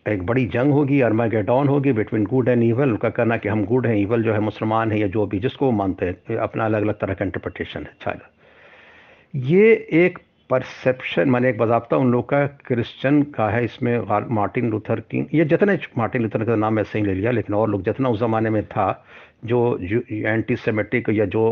एक 0.06 0.22
बड़ी 0.26 0.44
जंग 0.46 0.72
होगी 0.72 1.00
अरमागेडॉन 1.00 1.68
होगी 1.68 1.92
बिटवीन 1.92 2.24
गुड 2.26 2.48
एंड 2.48 2.62
ईवल 2.62 2.90
उनका 2.90 3.08
कहना 3.10 3.36
कि 3.36 3.48
हम 3.48 3.64
गुड 3.64 3.86
हैं 3.86 3.96
ईवल 3.96 4.22
जो 4.22 4.32
है 4.32 4.40
मुसलमान 4.40 4.92
है 4.92 4.98
या 5.00 5.06
जो 5.08 5.26
भी, 5.26 5.38
जिसको 5.40 5.70
मानते 5.72 6.06
हैं 6.06 6.36
अपना 6.38 6.64
अलग 6.64 6.82
अलग 6.82 6.98
तरह 7.00 7.14
का 7.14 7.24
इंटरप्रटेशन 7.24 7.86
है 7.86 7.96
चलो 8.04 9.48
ये 9.48 9.72
एक 10.04 10.18
परसेप्शन 10.50 11.30
मैंने 11.30 11.48
एक 11.50 11.58
बजाबता 11.58 11.96
उन 11.96 12.10
लोग 12.12 12.28
का 12.28 12.46
क्रिश्चियन 12.66 13.22
का 13.32 13.48
है, 13.50 13.64
इसमें 13.64 13.98
मार्टिन 14.30 14.70
लूथर 14.70 15.00
किंग 15.00 15.26
ये 15.34 15.44
जितने 15.44 15.78
मार्टिन 15.98 16.22
लूथर 16.22 16.44
का 16.44 16.56
नाम 16.56 16.78
ऐसे 16.78 16.98
ही 16.98 17.04
ले 17.04 17.14
लिया, 17.14 17.30
लेकिन 17.30 17.56
और 17.56 17.70
लोग 17.70 17.82
जितना 17.84 18.08
उस 18.08 18.18
ज़माने 18.20 18.50
में 18.50 18.64
था, 18.66 19.04
जो 19.44 19.78
एंटी 20.10 20.56
सेमेटिक 20.56 21.08
या 21.10 21.24
जो 21.26 21.48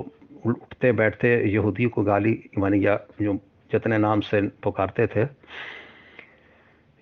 उठते 0.46 0.92
बैठते 0.92 1.34
यहूदी 1.52 1.84
को 1.86 2.02
गाली, 2.02 2.38
मानी 2.58 2.84
या 2.86 2.98
जो 3.22 3.34
जितने 3.70 3.98
नाम 3.98 4.20
से 4.20 4.40
पुकारते 4.62 5.06
थे, 5.06 5.26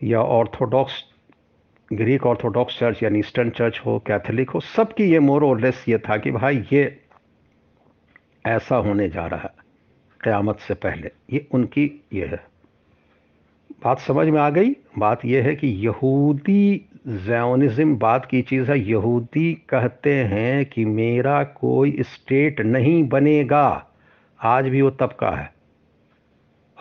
या 0.00 0.20
ऑर्थोडॉक्स 0.22 1.04
ग्रीक 1.90 2.26
ऑर्थोडॉक्स 2.26 2.78
चर्च 2.78 3.02
या 3.02 3.10
ईस्टर्न 3.16 3.50
चर्च 3.50 3.80
हो 3.86 3.98
कैथोलिक 3.98 4.50
हो, 4.50 4.60
सबकी 4.60 5.04
ये 5.04 5.18
मोर 5.18 5.44
और 5.44 5.60
लेस 5.60 5.84
ये 5.88 5.98
था 5.98 6.16
कि 6.16 6.30
भाई 6.30 6.62
ये 6.72 6.84
ऐसा 8.46 8.76
होने 8.76 9.08
जा 9.08 9.26
रहा 9.26 9.40
है, 9.40 9.50
क़यामत 10.20 10.58
से 10.58 10.74
पहले। 10.74 11.10
ये 11.32 11.46
उनकी 11.52 11.90
ये 12.12 12.26
है। 12.26 12.42
बात 13.84 13.98
समझ 13.98 14.26
में 14.28 14.40
आ 14.40 14.48
गई? 14.50 14.70
बात 14.98 15.24
यह 15.24 15.44
है 15.44 15.54
कि 15.56 15.68
यहूदी 15.86 16.86
जैनिज़म 17.06 17.96
बात 17.96 18.26
की 18.26 18.42
चीज़ 18.42 18.70
है, 18.70 18.78
यहूदी 18.80 19.52
कहते 19.68 20.14
हैं 20.24 20.64
कि 20.66 20.84
मेरा 20.84 21.42
कोई 21.44 21.96
स्टेट 22.02 22.60
नहीं 22.60 23.02
बनेगा। 23.08 23.86
आज 24.40 24.68
भी 24.68 24.82
वो 24.82 24.90
तबका 24.90 25.30
है। 25.30 25.52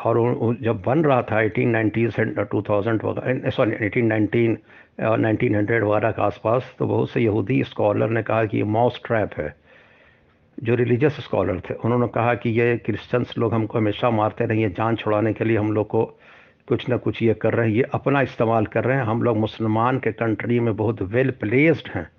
और 0.05 0.57
जब 0.61 0.81
बन 0.81 1.03
रहा 1.03 1.21
था 1.21 1.41
एटीन 1.41 1.69
नाइन्टीन 1.69 2.33
टू 2.41 2.61
थाउज़ेंड 2.61 3.03
वगैरह 3.03 3.49
sorry 3.49 3.85
eighteen 3.85 4.05
nineteen 4.05 4.57
nineteen 4.99 5.55
hundred 5.55 5.83
वगैरह 5.83 6.11
के 6.11 6.21
आसपास 6.21 6.73
तो 6.79 6.87
बहुत 6.87 7.09
से 7.11 7.21
यहूदी 7.21 7.63
स्कॉलर 7.65 8.09
ने 8.09 8.23
कहा 8.23 8.45
कि 8.45 8.57
ये 8.57 8.63
माउस 8.65 9.01
ट्रैप 9.05 9.33
है। 9.37 9.53
जो 10.57 10.75
रिलीजियस 10.75 11.19
स्कॉलर 11.23 11.59
थे, 11.59 11.73
उन्होंने 11.75 12.07
कहा 12.07 12.33
कि 12.35 12.49
ये 12.49 12.75
क्रिश्चियंस 12.85 13.33
लोग 13.37 13.53
हमको 13.53 13.77
हमेशा 13.77 14.09
मारते 14.11 14.45
रहे, 14.45 14.61
ये 14.61 14.69
जान 14.69 14.95
छुड़ाने 14.95 15.33
के 15.33 15.43
लिए 15.45 15.57
हम 15.57 15.71
लोग 15.71 15.87
को 15.87 16.03
कुछ 16.67 16.87
ना 16.89 16.97
कुछ 16.97 17.21
ये 17.23 17.33
कर 17.33 17.53
रहे 17.53 17.67
हैं, 17.67 17.75
ये 17.75 17.83
अपना 17.93 18.21
इस्तेमाल 18.21 18.65
कर 18.65 18.83
रहे 18.83 18.97
हैं। 18.97 19.03
हम 19.03 19.21
लोग 19.23 19.37
मुसलमान 19.37 19.99
के 19.99 20.11
कंट्री 20.13 20.59
में 20.59 20.75
बहुत 20.75 21.01
वेल 21.03 21.31
प्लेस्ड 21.41 21.89
हैं। 21.95 22.09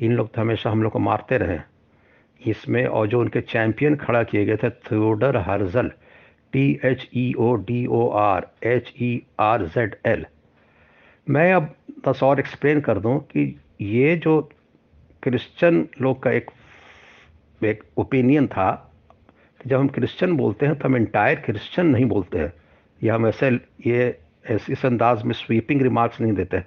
इन 0.00 0.12
लोग 0.12 0.32
तो 0.34 0.40
हमेशा 0.40 0.70
हम 0.70 0.82
लोग 0.82 0.92
को 0.92 0.98
मारते 1.00 1.36
रहे। 1.38 1.58
इसमें 2.40 2.84
और 2.86 3.06
जो 3.06 3.20
उनके 3.20 3.40
चैम्पियन 3.42 3.96
खड़ा 3.96 4.22
किए 4.22 4.44
गए 4.44 4.56
थे 4.56 4.70
Theodor 4.70 5.36
Herzl 5.46 5.90
T 6.52 6.80
H 6.84 7.08
E 7.14 7.34
O 7.38 7.54
D 7.54 7.86
O 7.86 8.08
R 8.08 8.46
H 8.64 8.92
E 9.00 9.22
R 9.40 9.66
Z 9.66 9.96
L 10.06 10.26
मैं 11.30 11.52
अब 11.52 11.74
दस 12.08 12.22
और 12.22 12.40
एक्सप्लेन 12.40 12.80
कर 12.80 12.98
दूँ 12.98 13.20
कि 13.20 13.60
ये 13.80 14.16
जो 14.16 14.50
क्रिश्चियन 15.22 15.88
लोग 16.00 16.22
का 16.22 16.30
एक 16.30 16.50
एक 17.64 17.82
ओपिनियन 17.98 18.46
था 18.46 18.92
कि 19.62 19.68
जब 19.68 19.80
हम 19.80 19.88
क्रिश्चियन 19.88 20.36
बोलते 20.36 20.66
हैं 20.66 20.78
तो 20.78 20.88
हम 20.88 20.96
इंटायर 20.96 21.40
क्रिश्चियन 21.40 21.86
नहीं 21.86 22.04
बोलते 22.04 22.38
हैं। 22.38 22.52
या 23.04 23.14
हम 23.14 23.26
ऐसे, 23.26 23.48
ये, 23.86 24.18
ऐसे, 24.46 24.72
इस 24.72 24.86
अंदाज 24.86 25.22
में 25.22 25.32
स्वीपिंग 25.32 25.82
रिमार्क्स 25.82 26.20
नहीं 26.20 26.32
देते। 26.32 26.62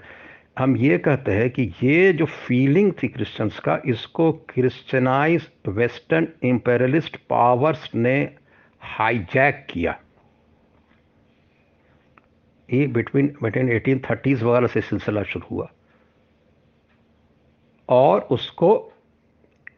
हम 0.60 0.78
ये 0.78 0.98
कहते 0.98 1.32
हैं 1.32 1.50
कि 1.50 1.74
ये 1.84 2.14
जो 2.14 2.26
फीलिंग 2.26 2.94
थी 3.04 3.08
क्रिश्चियंस 3.08 3.60
का, 3.60 3.82
इसको 3.86 4.32
क्रिश्चनाइज 4.32 5.50
वेस्टर्न 5.68 6.28
इंपेरियलिस्ट 6.44 7.18
पावर्स 7.30 7.90
ने 7.96 8.39
हाईजैक 8.82 9.68
किया। 9.70 10.00
ये 12.74 12.88
बिटवीन 12.88 13.38
बिटवीन 13.44 13.72
एटीन 13.72 14.00
थर्टीज़ 14.00 14.44
वगैरह 14.44 14.68
से 14.68 14.82
सिलसिला 14.82 15.24
शुरू 15.24 15.48
हुआ। 15.52 15.72
और 17.90 18.22
उसको 18.22 18.92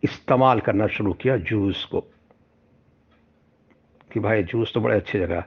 इस्तेमाल 0.03 0.59
करना 0.59 0.87
शुरू 0.87 1.13
किया 1.13 1.37
जूस 1.37 1.85
को। 1.85 2.01
कि 4.13 4.19
भाई 4.19 4.43
जूस 4.43 4.73
तो 4.73 4.81
बड़े 4.81 4.95
अच्छी 4.95 5.19
जगह 5.19 5.43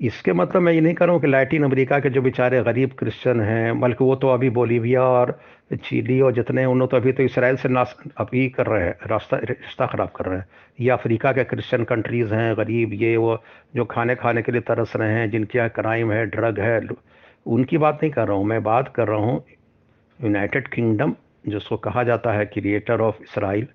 इसके 0.00 0.32
मतलब 0.32 0.62
मैं 0.62 0.72
ये 0.72 0.80
नहीं 0.80 0.94
कर 0.94 1.06
रहा 1.06 1.12
हूँ 1.14 1.20
कि 1.20 1.26
लैटिन 1.26 1.64
अमेरिका 1.64 1.98
के 2.00 2.10
जो 2.10 2.20
बेचारे 2.22 2.62
गरीब 2.64 2.92
क्रिश्चियन 2.98 3.40
हैं, 3.40 3.80
बल्कि 3.80 4.04
वो 4.04 4.14
तो 4.16 4.28
अभी 4.28 4.50
बोलीविया 4.50 5.02
और 5.02 5.38
चिली 5.84 6.20
और 6.20 6.32
जितने 6.34 6.64
उन्होंने 6.64 6.90
तो 6.90 6.96
अभी 6.96 7.12
तो 7.12 7.22
इसराइल 7.22 7.56
से 7.56 7.68
नाश 7.68 7.94
अभी 8.18 8.48
कर 8.50 8.66
रहे 8.66 8.84
हैं, 8.84 8.96
रास्ता 9.06 9.36
रिश्ता 9.38 9.86
ख़राब 9.86 10.12
कर 10.16 10.24
रहे 10.24 10.38
हैं। 10.38 10.46
ये 10.78 10.90
अफ्रीका 10.90 11.32
के 11.32 11.44
क्रिश्चियन 11.44 11.84
कंट्रीज़ 11.84 12.34
हैं, 12.34 12.54
गरीब, 12.56 12.92
ये 12.94 13.16
वो 13.16 13.42
जो 13.76 13.84
खाने 13.84 14.14
खाने 14.14 14.42
के 14.42 14.52
लिए 14.52 14.60
तरस 14.62 14.92
रहे 14.96 15.12
हैं, 15.12 15.30
जिनके 15.30 15.58
यहाँ 15.58 15.70
क्राइम 15.70 16.12
है, 16.12 16.24
ड्रग 16.26 16.60
है, 16.60 16.80
उनकी 17.46 17.78
बात 17.78 17.98
नहीं 18.02 18.12
कर 18.12 18.28
रहा 18.28 18.36
हूँ, 18.36 18.46
मैं 18.46 18.62
बात 18.62 18.92
कर 18.96 19.08
रहा 19.08 19.18
हूँ 19.18 19.44
यूनाइटेड 20.18 20.68
किंगडम, 20.68 21.14
जिसको 21.48 21.76
कहा 21.78 22.02
जाता 22.04 22.32
है 22.32 22.46
creator 22.46 23.00
of 23.00 23.22
Israel, 23.22 23.66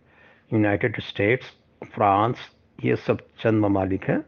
United 0.51 1.01
States, 1.01 1.58
France, 1.96 2.50
ये 2.79 2.96
सब 2.98 3.27
चंद 3.39 3.65
ममालिक 3.65 4.03
हैं। 4.03 4.24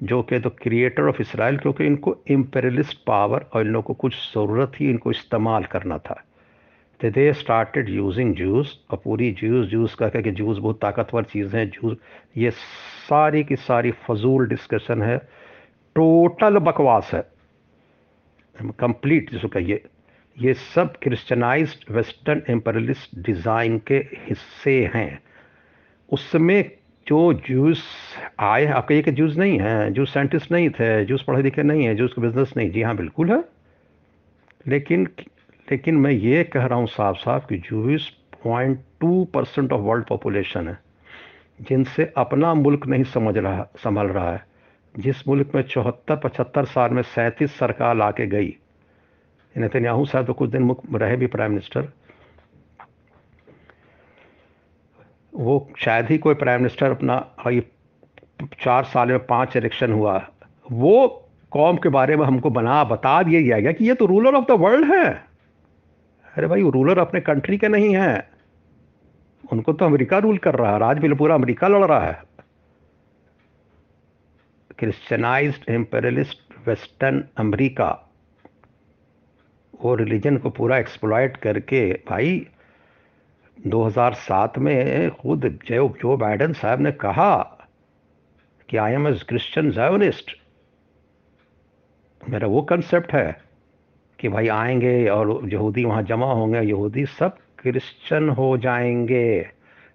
जो 0.00 0.22
कि 0.22 0.38
तो 0.40 0.50
क्रिएटर 0.52 1.08
ऑफ़ 1.08 1.20
इसराइल 1.20 1.56
क्योंकि 1.58 1.86
इनको 1.86 2.16
इम्पेरलिस्ट 2.30 2.98
पावर 3.06 3.46
और 3.52 3.66
इन 3.66 3.72
लोगों 3.72 3.94
को 3.94 3.94
कुछ 3.94 4.14
ज़रूरत 4.34 4.72
ही 4.80 4.90
इनको 4.90 5.10
इस्तेमाल 5.10 5.64
करना 5.64 5.98
था। 5.98 6.22
तो 7.00 7.10
दे 7.10 7.32
स्टार्टेड 7.32 7.88
यूजिंग 7.88 8.34
जूस 8.34 8.78
और 8.90 9.00
पूरी 9.04 9.30
जूस 9.32 9.66
जूस 9.66 9.94
का 9.94 10.08
क्या 10.08 10.22
कि 10.22 10.30
जूस 10.30 10.58
बहुत 10.58 10.80
ताकतवर 10.80 11.24
चीज़ 11.24 11.56
है 11.56 11.66
जूस 11.66 11.96
ये 12.36 12.50
सारी 12.50 13.44
की 13.44 13.56
सारी 13.56 13.90
फजूल 14.06 14.48
डिस्कशन 14.48 15.02
है। 15.02 15.18
टोटल 15.96 16.58
बकवास 16.58 17.10
है। 17.14 17.22
कंप्लीट 18.80 19.30
जिसको 19.30 19.48
कहिए। 19.48 19.82
ये 20.36 20.54
सब 20.54 20.96
क्रिश्चनाइज्ड 21.02 21.90
वेस्टर्न 21.92 22.42
एम्परलिस्ट 22.50 23.18
डिज़ाइन 23.18 23.78
के 23.86 23.96
हिस्से 24.28 24.84
हैं। 24.94 25.20
उसमें 26.08 26.70
जो 27.08 27.32
जूस, 27.32 27.82
आए 28.40 28.66
आपका 28.66 28.94
ये 28.94 29.02
कि 29.02 29.12
जूस 29.12 29.36
नहीं 29.36 29.58
है, 29.60 29.90
जूस 29.92 30.12
साइंटिस्ट 30.14 30.50
नहीं 30.52 30.68
थे, 30.70 31.04
जूस 31.04 31.22
पढ़े 31.22 31.42
लिखे 31.42 31.62
नहीं 31.62 31.84
है, 31.84 31.94
जूस 31.94 32.12
का 32.12 32.22
बिज़नेस 32.22 32.52
नहीं। 32.56 32.70
जी 32.70 32.82
हाँ 32.82 32.96
बिल्कुल 32.96 33.30
है। 33.32 33.42
लेकिन 34.66 35.08
लेकिन 35.68 35.96
मैं 35.96 36.10
ये 36.10 36.42
कह 36.44 36.64
रहा 36.64 36.78
हूँ 36.78 36.86
साफ़ 36.86 37.16
साफ़ 37.16 37.46
कि 37.46 37.56
Jews 37.58 38.08
point 38.44 38.80
two 39.00 39.24
percent 39.24 39.72
of 39.72 39.80
world 39.80 40.06
population 40.06 40.68
है, 40.68 40.78
जिनसे 41.60 42.12
अपना 42.16 42.52
मुल्क 42.54 42.86
नहीं 42.86 43.04
समझ 43.04 43.36
रहा, 43.36 43.66
संभल 43.76 44.06
रहा 44.06 44.32
है। 44.32 44.46
जिस 44.94 45.26
मुल्क 45.28 45.54
में 45.54 45.62
चौहत्तर 45.62 46.16
पचहत्तर 46.16 46.64
साल 46.64 46.90
में 46.90 47.02
सैंतीस 47.04 47.58
सरकार 47.58 48.00
आके 48.00 48.26
गई, 48.26 48.56
नेतन्याहू 49.54 50.04
साहब 50.04 50.26
तो 50.26 50.32
कुछ 50.32 50.50
दिन 50.50 50.74
रहे 50.94 51.16
भी 51.16 51.26
प्राइम 51.26 51.50
मिनिस्टर 51.50 51.88
वो 55.38 55.68
शायद 55.78 56.06
ही 56.06 56.18
कोई 56.18 56.34
प्राइम 56.34 56.60
मिनिस्टर 56.60 56.90
अपना 56.90 57.16
ये 57.48 57.60
चार 58.62 58.84
साल 58.84 59.08
में 59.08 59.26
पाँच 59.26 59.56
इलेक्शन 59.56 59.92
हुआ। 59.92 60.16
वो 60.72 61.06
कौम 61.52 61.76
के 61.76 61.88
बारे 61.88 62.16
में 62.16 62.24
हमको 62.26 62.50
बना, 62.50 62.82
बता 62.84 63.22
दिया 63.22 63.40
गया 63.40 63.58
गया 63.60 63.72
कि 63.72 63.84
ये 63.84 63.94
तो 63.94 64.06
रूलर 64.06 64.34
ऑफ़ 64.34 64.44
द 64.44 64.58
वर्ल्ड 64.60 64.92
है। 64.92 65.06
अरे 66.34 66.46
भाई, 66.46 66.62
वो 66.62 66.70
रूलर 66.70 66.98
अपने 66.98 67.20
कंट्री 67.20 67.58
के 67.58 67.68
नहीं 67.68 67.94
है। 67.96 68.30
उनको 69.52 69.72
तो 69.72 69.84
अमेरिका 69.84 70.18
रूल 70.18 70.38
कर 70.38 70.54
रहा 70.54 70.72
है, 70.72 70.78
राज 70.78 70.98
भी 70.98 71.14
पूरा 71.14 71.34
अमेरिका 71.34 71.68
लड़ 71.68 71.84
रहा 71.84 72.06
है। 72.06 72.22
क्रिश्चियनाइज्ड 74.78 75.70
एम्पेरलिस्ट 75.70 76.68
वेस्टर्न 76.68 77.24
अमेरिका 77.38 77.88
वो 79.80 79.94
रिलीजन 79.94 80.36
को 80.36 80.50
पूरा 80.50 80.78
एक्सप्लॉयट 80.78 81.36
करके, 81.36 81.92
भाई 82.08 82.46
2007 83.66 84.58
में 84.58 85.10
खुद 85.10 85.58
जो 85.66 85.88
जो 85.88 86.16
बाइडन 86.16 86.52
साहब 86.52 86.80
ने 86.80 86.92
कहा 86.92 87.58
कि 88.70 88.76
I 88.76 88.92
am 88.92 89.08
a 89.08 89.22
Christian 89.22 89.70
Zionist 89.70 90.30
मेरा 92.30 92.48
वो 92.48 92.62
कंसेप्ट 92.62 93.12
है 93.12 93.40
कि 94.20 94.28
भाई 94.28 94.48
आएँगे 94.48 95.08
और 95.08 95.40
यहूदी 95.44 95.84
वहाँ 95.84 96.02
जमा 96.02 96.32
होंगे, 96.32 96.60
यहूदी 96.60 97.06
सब 97.06 97.36
क्रिश्चियन 97.58 98.28
हो 98.28 98.58
जाएँगे। 98.58 99.46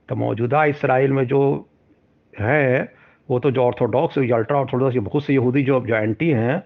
तो 0.10 0.16
मौजूदा 0.16 0.66
इसराइल 0.66 1.12
में 1.12 1.28
जो 1.28 1.70
है, 2.40 2.94
वो 3.30 3.40
तो 3.40 3.52
जो 3.52 3.64
ऑर्थोडॉक्स 3.64 4.18
अल्ट्रा 4.18 4.58
ऑर्थोडॉक्स 4.58 4.98
बहुत 4.98 5.26
से 5.26 5.34
यहूदी 5.34 5.64
जो 5.64 5.86
जो 5.86 5.96
एंटी 5.96 6.30
हैं, 6.30 6.64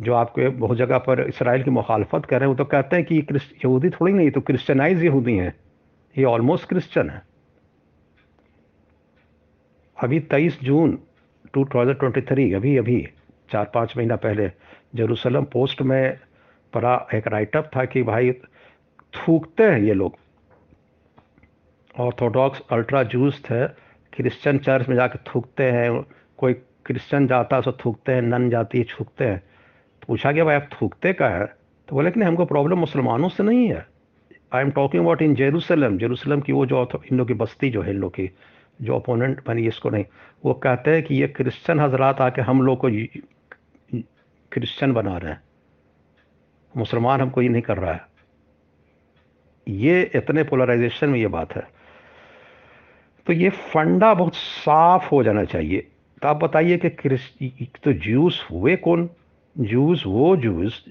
जो 0.00 0.14
आपके 0.14 0.48
बहुत 0.48 0.78
जगह 0.78 0.98
पर 0.98 1.20
इसराइल 1.20 1.62
की 1.62 1.70
मुखालफत 1.70 2.26
कर 2.26 2.40
रहे 2.40 2.48
हैं, 2.48 2.56
वो 2.56 2.64
तो 2.64 2.64
कहते 2.64 2.96
हैं 2.96 3.04
कि 3.04 3.18
यहूदी 3.40 3.90
थोड़ी 3.90 4.12
नहीं 4.12 4.30
तो 4.30 4.40
क्रिश्चनाइज 4.40 5.04
यहूदी 5.04 5.36
हैं। 5.36 5.65
ये 6.18 6.24
ऑलमोस्ट 6.24 6.68
क्रिश्चियन 6.68 7.10
है। 7.10 7.22
अभी 10.02 10.20
23 10.20 10.58
जून 10.62 10.98
2023 11.56 12.54
अभी 12.54 12.76
अभी 12.76 13.08
चार 13.52 13.70
पाँच 13.74 13.96
महीना 13.96 14.16
पहले 14.16 14.48
जेरूसलम 14.94 15.44
पोस्ट 15.44 15.82
में 15.82 16.18
पड़ा 16.72 17.06
एक 17.14 17.28
राइटअप 17.28 17.70
था 17.76 17.84
कि 17.84 18.02
भाई 18.02 18.32
थूकते 19.14 19.62
हैं 19.62 19.80
ये 19.80 19.94
लोग। 19.94 20.16
ऑर्थोडॉक्स 22.00 22.62
अल्ट्रा 22.70 23.02
जूस 23.02 23.42
थे 23.44 23.66
क्रिश्चियन 24.12 24.58
चर्च 24.58 24.88
में 24.88 24.96
जाकर 24.96 25.18
थूकते 25.18 25.70
हैं, 25.70 26.04
कोई 26.38 26.52
क्रिश्चियन 26.54 27.26
जाता 27.26 27.56
है 27.56 27.62
तो 27.62 27.72
थूकते 27.72 28.12
हैं, 28.12 28.22
नन 28.22 28.50
जाती 28.50 28.78
है, 28.78 28.84
छूकते 28.84 29.24
हैं। 29.24 29.42
पूछा 30.06 30.32
गया, 30.32 30.44
भाई 30.44 30.54
आप 30.54 30.68
थूकते 30.82 31.12
का 31.12 31.28
है? 31.28 31.46
तो 31.88 31.96
बोले 31.96 32.10
कि 32.10 32.20
नहीं, 32.20 32.28
हमको 32.28 32.44
प्रॉब्लम 32.44 32.78
मुसलमानों 32.78 33.28
से 33.28 33.42
नहीं 33.42 33.68
है। 33.68 33.95
I 34.56 34.62
am 34.62 34.70
talking 34.70 35.02
about 35.02 35.22
in 35.22 35.34
Jerusalem 35.34 35.98
Jerusalem 35.98 36.40
की 36.40 36.52
वो 36.52 36.66
जो 36.66 36.82
इन 37.12 37.18
लोग 37.18 37.28
की 37.28 37.34
बस्ती 37.34 37.70
जो 37.70 37.82
है, 37.82 37.90
इन 37.90 37.98
लोग 37.98 38.14
की 38.14 38.30
जो 38.82 38.96
अपोनेंट 38.96 39.40
बनी 39.46 39.66
इसको 39.66 39.90
नहीं, 39.90 40.04
वो 40.44 40.54
कहते 40.54 40.90
हैं 40.90 41.02
कि 41.02 41.14
ये 41.14 41.28
क्रिश्चियन 41.28 41.80
हजरात 41.80 42.20
आके 42.20 42.42
हम 42.42 42.62
लोग 42.62 42.78
को 42.84 42.88
क्रिश्चियन 44.52 44.92
बना 44.92 45.16
रहे 45.18 45.32
हैं। 45.32 45.40
मुसलमान 46.76 47.20
हमको 47.20 47.42
ये 47.42 47.48
नहीं 47.48 47.62
कर 47.62 47.76
रहा 47.76 47.92
है। 47.92 48.04
ये 49.68 50.10
इतने 50.14 50.42
पोलराइजेशन 50.42 51.08
में 51.08 51.18
ये 51.18 51.26
बात 51.26 51.54
है। 51.56 51.62
तो 53.26 53.32
ये 53.32 53.48
फंडा 53.48 54.14
बहुत 54.14 54.34
साफ़ 54.34 55.08
हो 55.08 55.22
जाना 55.22 55.44
चाहिए। 55.44 55.86
तो 56.22 56.28
आप 56.28 56.36
बताइए 56.36 56.76
कि 56.86 57.68
तो 57.84 57.92
जूस 57.92 58.46
हुए 58.50 58.76
कौन? 58.76 59.08
जूस 59.58 60.02
वो 60.06 60.36
जूस 60.36 60.84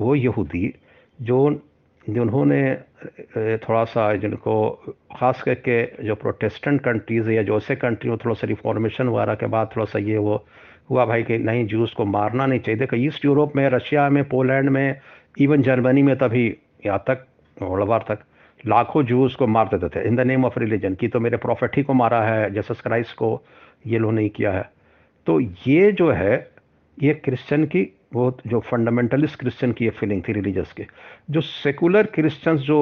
वो 0.00 0.14
यहूदी, 0.14 0.74
जो 1.22 1.62
जिन्होंने 2.06 3.56
थोड़ा 3.58 3.84
सा 3.84 4.14
जिनको, 4.16 4.70
ख़ास 5.16 5.42
करके 5.42 6.04
जो 6.04 6.14
प्रोटेस्टेंट 6.14 6.80
कंट्रीज़ 6.80 7.30
या 7.30 7.42
जो 7.42 7.56
ऐसे 7.56 7.76
कंट्री 7.76 8.10
में 8.10 8.18
थोड़ा 8.24 8.34
सा 8.34 8.46
रिफॉर्मेशन 8.46 9.08
वगैरह 9.08 9.34
के 9.34 9.46
बाद 9.46 9.70
थोड़ा 9.76 9.86
सा 9.86 9.98
ये 10.00 10.18
वो 10.18 10.44
हुआ 10.90 11.04
भाई 11.06 11.22
कि 11.22 11.38
नहीं 11.38 11.66
जूस 11.66 11.92
को 11.96 12.04
मारना 12.06 12.46
नहीं 12.46 12.60
चाहिए। 12.60 12.78
देखो 12.78 12.96
ईस्ट 12.96 13.24
यूरोप 13.24 13.56
में 13.56 13.68
रशिया 13.70 14.08
में 14.10 14.22
पोलैंड 14.28 14.68
में 14.70 15.00
इवन 15.40 15.62
जर्मनी 15.62 16.02
में 16.02 16.16
तभी 16.18 16.46
यहाँ 16.86 17.04
तक 17.08 17.26
वर्ल्ड 17.56 18.02
तक, 18.02 18.18
लाखों 18.64 19.02
जूस 19.04 19.34
को 19.34 19.46
मार 19.46 19.68
देते 19.68 19.88
थे। 19.88 20.06
In 20.08 20.16
the 20.16 20.20
name 20.20 20.44
of 20.44 20.58
religion 20.58 20.94
की 20.94 21.08
तो 21.08 21.20
मेरे 21.20 21.36
प्रॉफिट 21.36 21.76
ही 21.76 21.82
को 21.82 21.94
मारा 21.94 22.22
है 22.24 22.50
जसस 22.54 22.80
क्राइस्ट 22.80 23.14
को 23.16 23.40
ये 23.86 23.98
लोग 23.98 24.12
नहीं 24.12 24.30
किया 24.30 24.52
है। 24.52 24.68
तो 25.26 25.40
ये 25.40 25.90
जो 25.92 26.10
है 26.12 26.36
ये 26.98 27.14
क्रिश्चियन 27.14 27.64
की 27.64 27.82
वो 28.14 28.36
जो 28.46 28.60
फंडामेंटलिस्ट 28.60 29.38
क्रिश्चियन 29.38 29.72
की 29.72 29.84
ये 29.84 29.90
फीलिंग 29.90 30.22
थी 30.28 30.32
रिलीजियस 30.32 30.72
के। 30.72 30.86
जो 31.30 31.40
सेकुलर 31.40 32.06
क्रिश्चियंस 32.06 32.60
जो 32.60 32.78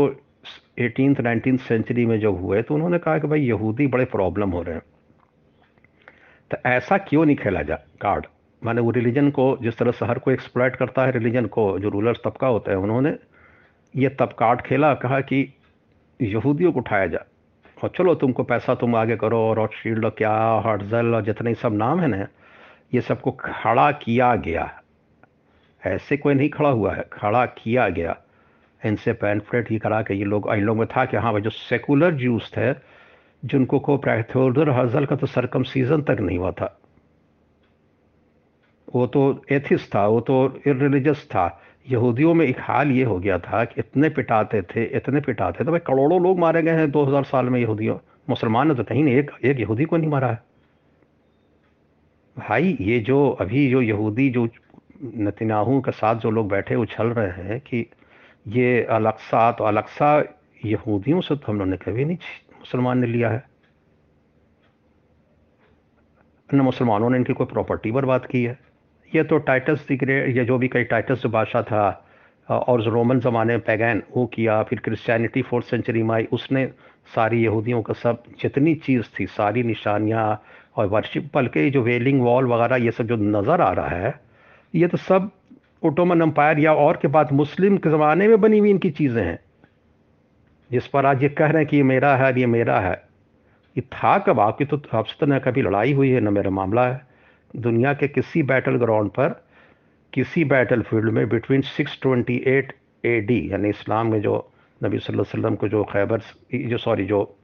एटीन 0.78 1.16
नाइनटीन 1.20 1.56
सेंचुरी 1.58 2.06
में 2.06 2.18
जब 2.20 2.40
हुए 2.42 2.62
तो 2.62 2.74
उन्होंने 2.74 2.98
कहा 2.98 3.18
कि 3.18 3.28
भाई 3.28 3.40
यहूदी 3.40 3.86
बड़े 3.86 4.04
प्रॉब्लम 4.04 4.50
हो 4.50 4.62
रहे 4.62 4.74
हैं। 4.74 4.82
तो 6.50 6.56
ऐसा 6.68 6.98
क्यों 6.98 7.24
नहीं 7.26 7.36
खेला 7.36 7.62
जा 7.62 7.76
कार्ड 8.00 8.26
माने 8.62 8.80
वो 8.80 8.90
रिलीजन 8.90 9.30
को 9.30 9.56
जिस 9.62 9.78
तरह 9.78 9.92
से 9.92 10.06
हर 10.06 10.18
कोई 10.18 10.34
एक्सप्लॉयट 10.34 10.76
करता 10.76 11.04
है 11.06 11.12
रिलीजन 11.12 11.46
को, 11.46 11.78
जो 11.78 11.88
रूलर्स 11.88 12.18
तबका 12.24 12.46
होता 12.46 12.70
है, 12.70 12.76
उन्होंने 12.76 13.16
ये 13.94 14.08
तब 14.08 14.34
कार्ड 14.38 14.60
खेला, 14.60 14.92
कहा 14.94 15.20
कि 15.20 15.54
यहूदियों 16.20 16.72
को 16.72 16.78
उठाया 16.78 17.06
जा। 17.06 17.24
और 17.78 17.92
चलो 17.96 18.14
तुमको 18.14 18.42
पैसा 18.42 18.74
तुम 18.74 18.94
आगे 18.96 19.16
करो, 19.16 19.38
और 19.38 19.70
शील्ड 19.74 20.06
क्या 20.10 20.32
हर्जल 20.66 21.14
और 21.14 21.24
जितने 21.24 21.54
सब 21.54 21.74
नाम 21.74 22.00
है 22.00 22.08
ना 22.08 22.26
ये 22.94 23.00
सबको 23.00 23.30
खड़ा 23.30 23.90
किया 23.92 24.34
गया 24.36 24.70
ऐसे 25.82 26.16
कोई 26.16 26.34
नहीं 26.34 26.48
खड़ा 26.50 26.68
हुआ 26.68 26.94
है, 26.94 27.04
खड़ा 27.12 27.46
किया 27.46 27.88
गया। 27.88 28.16
इनसे 28.86 29.12
पैनफ्लेट 29.12 29.70
ही 29.70 29.78
करा 29.78 30.02
के 30.02 30.14
ये 30.14 30.24
लोग, 30.24 30.54
इन 30.54 30.62
लोग 30.62 30.76
में 30.76 30.86
था 30.86 31.04
कि 31.04 31.16
हाँ 31.16 31.32
भाई 31.32 31.40
जो 31.40 31.50
सेकुलर 31.50 32.14
जूस 32.14 32.52
थे, 32.56 32.72
जिनको 33.44 33.78
को 33.78 33.96
प्राइथोडर 33.96 34.70
हजल 34.70 35.06
का 35.06 35.16
तो 35.16 35.26
सरकम 35.26 35.62
सीज़न 35.62 36.02
तक 36.02 36.16
नहीं 36.20 36.38
हुआ 36.38 36.50
था। 36.50 36.78
वो 38.94 39.06
तो 39.06 39.44
एथिस 39.50 39.94
था, 39.94 40.06
वो 40.06 40.20
तो 40.20 40.62
इरिलीजियस 40.66 41.26
था। 41.30 41.60
यहूदियों 41.90 42.34
में 42.34 42.46
एक 42.46 42.56
हाल 42.60 42.90
ये 42.90 43.04
हो 43.04 43.18
गया 43.18 43.38
था 43.38 43.64
कि 43.64 43.74
इतने 43.78 44.08
पिटाते 44.08 44.62
थे, 44.62 44.84
इतने 44.84 45.20
पिटाते 45.20 45.60
थे 45.60 45.64
तो 45.64 45.70
भाई 45.70 45.80
करोड़ों 45.80 46.22
लोग 46.22 46.38
मारे 46.38 46.62
गए 46.62 46.70
हैं 46.70 46.90
2000 46.90 47.24
साल 47.24 47.46
में 47.46 47.60
यहूदियों। 47.60 47.98
मुसलमान 48.30 48.68
ने 48.68 48.74
तो 48.74 48.84
कहीं 48.84 49.04
नहीं, 49.04 49.14
एक 49.14 49.30
एक 49.44 49.60
यहूदी 49.60 49.84
को 49.84 49.96
नहीं 49.96 50.10
मारा 50.10 50.28
है। 50.28 50.51
भाई, 52.36 52.76
ये 52.80 52.98
जो 53.00 53.28
अभी 53.40 53.70
जो 53.70 53.80
यहूदी 53.82 54.28
जो 54.30 54.48
नतनाहू 55.04 55.80
के 55.80 55.90
साथ 55.92 56.16
जो 56.16 56.30
लोग 56.30 56.48
बैठे 56.48 56.74
उछल 56.74 57.06
रहे 57.08 57.42
हैं 57.44 57.58
कि 57.60 57.86
ये 58.48 58.82
अलक्सा 58.90 59.50
तो 59.52 59.64
अलक्सा 59.64 60.16
यहूदियों 60.64 61.20
से 61.20 61.36
तो 61.36 61.52
हम 61.52 61.58
लोगों 61.58 61.70
ने 61.70 61.76
कभी 61.76 62.04
नहीं 62.04 62.16
मुसलमान 62.58 62.98
ने 62.98 63.06
लिया 63.06 63.30
है। 63.30 63.44
न 66.50 66.60
मुसलमानों 66.60 67.10
ने 67.10 67.16
इनकी 67.18 67.32
कोई 67.32 67.46
प्रॉपर्टी 67.46 67.90
बर्बाद 67.90 68.26
की 68.26 68.42
है। 68.44 68.58
ये 69.12 69.22
तो 69.24 69.38
टाइटस 69.40 69.86
दी 69.90 69.98
या 70.38 70.44
जो 70.44 70.58
भी 70.58 70.68
कई 70.68 70.84
टाइटस 70.84 71.22
जो 71.22 71.28
बादशाह 71.28 71.62
था, 71.62 71.84
और 72.48 72.82
रोमन 72.84 73.20
ज़माने 73.20 73.52
में 73.52 73.64
पैगैन 73.64 74.02
वो 74.16 74.24
किया, 74.26 74.62
फिर 74.62 74.78
क्रिश्चियनिटी 74.78 75.42
फोर्थ 75.42 75.66
सेंचुरी 75.66 76.02
में 76.02 76.14
आई, 76.14 76.24
उसने 76.32 76.66
सारी 77.14 77.42
यहूदियों 77.44 77.82
का 77.82 77.94
सब 77.94 78.22
जितनी 78.40 78.74
चीज़ 78.76 79.04
थी, 79.18 79.26
सारी 79.28 79.62
निशानियाँ 79.62 80.42
और 80.76 80.86
वर्शिप 80.86 81.30
बल्कि 81.34 81.70
जो 81.70 81.82
वेलिंग 81.82 82.20
वॉल 82.22 82.46
वगैरह 82.46 82.76
ये 82.76 82.90
सब 82.90 83.06
जो 83.06 83.16
नज़र 83.16 83.60
आ 83.60 83.72
रहा 83.72 83.96
है 83.98 84.20
ये 84.74 84.88
तो 84.88 84.96
सब 84.98 85.30
ओटोमन 85.84 86.20
अम्पायर 86.20 86.58
या 86.58 86.74
और 86.74 86.98
के 87.02 87.08
बाद 87.08 87.32
मुस्लिम 87.32 87.76
के 87.76 87.90
ज़माने 87.90 88.28
में 88.28 88.40
बनी 88.40 88.58
हुई 88.58 88.70
इनकी 88.70 88.90
चीज़ें 88.90 89.22
हैं। 89.22 89.38
जिस 90.70 90.86
पर 90.86 91.06
आज 91.06 91.22
ये 91.22 91.28
कह 91.28 91.46
रहे 91.46 91.62
हैं 91.62 91.66
कि 91.70 91.76
ये 91.76 91.82
मेरा 91.82 92.14
है 92.16 92.38
ये 92.40 92.46
मेरा 92.46 92.78
है। 92.80 92.94
ये 93.76 93.80
था 93.92 94.16
कब? 94.18 94.40
आपकी 94.40 94.64
तो 94.64 94.80
आपसे 94.94 95.16
तो 95.20 95.26
न 95.26 95.38
कभी 95.38 95.62
लड़ाई 95.62 95.92
हुई 95.92 96.10
है 96.10 96.20
ना 96.20 96.30
मेरा 96.30 96.50
मामला 96.50 96.86
है। 96.88 97.00
दुनिया 97.56 97.92
के 97.94 98.08
किसी 98.08 98.42
बैटल 98.42 98.76
ग्राउंड 98.76 99.10
पर 99.10 99.28
किसी 100.12 100.44
बैटल 100.44 100.82
फ़ील्ड 100.82 101.10
में 101.10 101.28
बिटवीन 101.28 101.62
628 101.62 102.72
एडी 103.04 103.40
यानी 103.52 103.68
इस्लाम 103.68 104.10
में 104.12 104.20
जो 104.20 104.34
नबी 104.80 104.98
सल्लल्लाहु 104.98 105.24
अलैहि 105.24 105.38
वसल्लम 105.38 105.54
को 105.56 105.68
जो 105.68 105.84
खैबर 105.84 106.20
जो 106.68 106.78
सॉरी 106.78 107.04
जो 107.06 107.20
ए, 107.22 107.41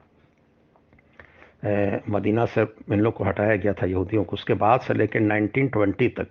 मदीना 2.10 2.44
से 2.44 2.62
इन 2.92 3.00
लोग 3.00 3.14
को 3.14 3.24
हटाया 3.24 3.56
गया 3.56 3.72
था 3.72 3.86
यहूदियों 3.86 4.24
को। 4.24 4.34
उसके 4.34 4.54
बाद 4.54 4.80
से 4.80 4.94
लेकर 4.94 5.20
1920 5.20 6.08
तक 6.08 6.26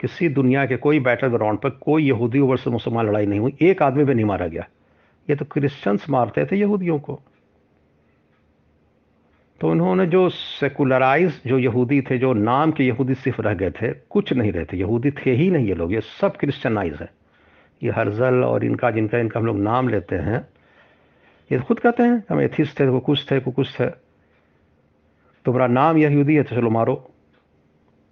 किसी 0.00 0.28
दुनिया 0.28 0.66
के 0.66 0.76
कोई 0.76 1.00
बैटल 1.00 1.28
ग्राउंड 1.28 1.58
पर 1.58 1.70
कोई 1.70 2.04
यहूदी 2.04 2.40
वर्ष 2.40 2.66
मुसलमान 2.68 3.06
लड़ाई 3.06 3.26
नहीं 3.26 3.40
हुई। 3.40 3.56
एक 3.62 3.82
आदमी 3.82 4.04
भी 4.04 4.14
नहीं 4.14 4.24
मारा 4.24 4.46
गया। 4.46 4.68
ये 5.30 5.36
तो 5.36 5.44
क्रिश्चियंस 5.44 6.06
मारते 6.10 6.44
थे 6.44 6.56
यहूदियों 6.56 6.98
को। 6.98 7.22
तो 9.60 9.70
उन्होंने 9.70 10.06
जो 10.06 10.28
सेकुलराइज 10.28 11.40
जो 11.46 11.58
यहूदी 11.58 12.02
थे, 12.02 12.18
जो 12.18 12.32
नाम 12.32 12.72
के 12.72 12.84
यहूदी 12.84 13.14
सिर्फ़ 13.14 13.42
रह 13.42 13.54
गए 13.54 13.70
थे, 13.70 13.92
कुछ 13.92 14.32
नहीं 14.32 14.52
रहते 14.52 14.76
यहूदी 14.76 15.10
थे 15.10 15.30
ही 15.30 15.50
नहीं 15.50 15.68
ये 15.68 15.74
लोग। 15.74 15.92
ये 15.92 16.00
सब 16.00 16.36
क्रिश्चियनाइज 16.36 16.94
है। 16.94 17.10
ये 17.82 17.90
हरजल 17.90 18.34
और 18.34 18.64
इनका, 18.64 18.90
जिनका, 18.90 19.18
इनका 19.18 19.40
हम 19.40 19.46
लोग 19.46 19.58
नाम 19.58 19.88
लेते 19.88 20.16
हैं। 20.16 20.48
ये 21.52 21.58
खुद 21.58 21.80
कहते 21.80 22.02
हैं, 22.02 22.24
हम 22.30 22.40
एथिस 22.40 22.80
थे 22.80 23.00
कुछ 23.00 23.30
थे 23.30 23.40
कुछ 23.40 23.80
थे। 23.80 24.11
तुम्हारा 25.46 25.66
नाम 25.68 25.98
यहूदी 25.98 26.34
है 26.34 26.42
तो 26.42 26.56
चलो 26.56 26.70
मारो। 26.70 26.94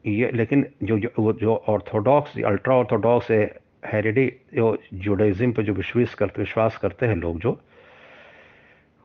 ये 0.04 0.30
लेकिन 0.34 0.66
जो 0.82 0.98
जो, 0.98 1.32
जो 1.32 1.54
ऑर्थोडॉक्स 1.68 2.38
अल्ट्रा 2.44 2.74
ऑर्थोडॉक्स 2.76 3.30
है 3.30 3.42
हेरिडी 3.86 4.26
जो 4.54 4.76
जुडाइज़म 4.94 5.52
पे 5.52 5.62
जो 5.62 5.72
विश्वास 5.74 6.14
करते 6.14 6.42
विश्वास 6.42 6.76
करते 6.78 7.06
हैं 7.06 7.16
लोग 7.16 7.38
जो 7.40 7.58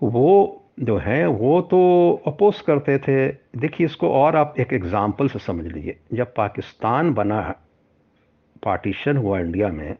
वो 0.01 0.61
जो 0.79 0.97
हैं 0.97 1.25
वो 1.27 1.59
तो 1.61 1.79
अपोज 2.27 2.61
करते 2.61 2.97
थे। 2.99 3.27
देखिए 3.57 3.85
इसको 3.85 4.09
और 4.11 4.35
आप 4.35 4.55
एक 4.59 4.73
एग्ज़ाम्पल 4.73 5.27
से 5.29 5.39
समझ 5.39 5.65
लीजिए। 5.65 5.97
जब 6.13 6.33
पाकिस्तान 6.35 7.13
बना 7.13 7.41
पार्टीशन 8.63 9.17
हुआ 9.17 9.39
इंडिया 9.39 9.69
में 9.69 9.95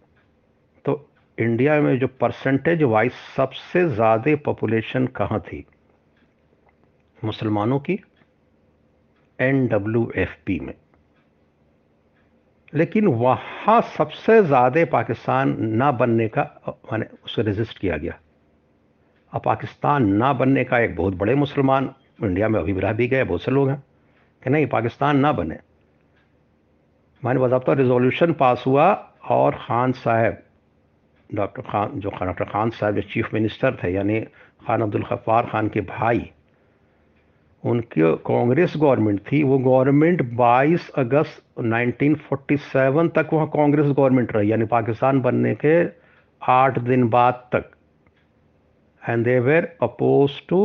तो 0.86 0.98
इंडिया 1.38 1.80
में 1.82 1.98
जो 2.00 2.08
परसेंटेज 2.22 2.84
वाइज 2.86 3.12
सबसे 3.36 3.88
ज़्यादा 3.90 4.36
पॉपुलेशन 4.46 5.08
कहाँ 5.16 5.40
थी? 5.42 5.66
मुसलमानों 7.18 7.80
की? 7.80 8.00
एन 9.40 9.68
डब्ल्यू 9.68 10.12
एफ़ 10.16 10.36
पी 10.46 10.60
में। 10.60 10.74
लेकिन 12.74 13.08
वहाँ 13.08 13.82
सबसे 13.98 14.42
ज़्यादा 14.44 14.86
पाकिस्तान 14.92 15.56
ना 15.60 15.92
बनने 15.92 16.28
का, 16.28 16.44
मैंने 16.92 17.06
उसे 17.26 17.42
रजिस्ट 17.42 17.78
किया 17.78 17.98
गया। 17.98 18.18
अब 19.34 19.42
पाकिस्तान 19.46 20.08
ना 20.14 20.32
बनने 20.34 20.64
का 20.64 20.80
एक 20.80 20.96
बहुत 20.96 21.14
बड़े 21.14 21.36
मुसलमान 21.36 21.94
इंडिया 22.24 22.50
में 22.50 22.60
अभी 22.60 22.74
रह 22.74 22.94
भी 22.94 23.08
गए 23.08 23.24
बहुत 23.24 23.42
से 23.44 23.52
लोग 23.52 23.70
हैं, 23.70 23.84
कि 24.44 24.50
नहीं, 24.50 24.68
पाकिस्तान 24.68 25.18
ना 25.18 25.32
बने। 25.32 25.58
मैंने 27.24 27.40
बताता 27.40 27.74
रिजोल्यूशन 27.74 28.34
पास 28.34 28.64
हुआ 28.68 28.92
और 29.30 29.56
ख़ान 29.58 29.92
साहब 29.94 30.38
डॉक्टर 31.30 31.62
खान, 31.62 32.00
जो 32.00 32.10
डॉक्टर 32.12 32.46
खान 32.46 32.70
साहब 32.70 32.96
जो 32.96 33.02
चीफ 33.04 33.34
मिनिस्टर 33.34 33.78
थे, 33.84 33.92
यानी 33.94 34.20
खान 34.66 34.82
अब्दुल 34.82 35.04
खान 35.04 35.68
के 35.70 35.82
भाई 35.82 36.32
उनकी 37.66 38.02
कांग्रेस 38.26 38.74
गवर्नमेंट 38.78 39.20
थी, 39.32 39.42
वो 39.44 39.58
गवर्नमेंट 39.60 40.22
22 40.38 40.90
अगस्त 40.98 41.60
1947 41.60 43.10
तक 43.16 43.30
वहाँ 43.34 43.48
कांग्रेस 43.48 43.86
गवर्नमेंट 43.88 44.36
रही, 44.36 44.52
यानी 44.52 44.66
पाकिस्तान 44.66 45.22
बनने 45.22 45.54
के 45.56 45.76
आठ 46.42 46.80
दिन 46.80 47.08
बाद 47.10 47.34
तक। 47.54 47.72
And 49.10 49.24
they 49.26 49.40
were 49.40 49.78
oppose 49.84 50.42
to 50.50 50.62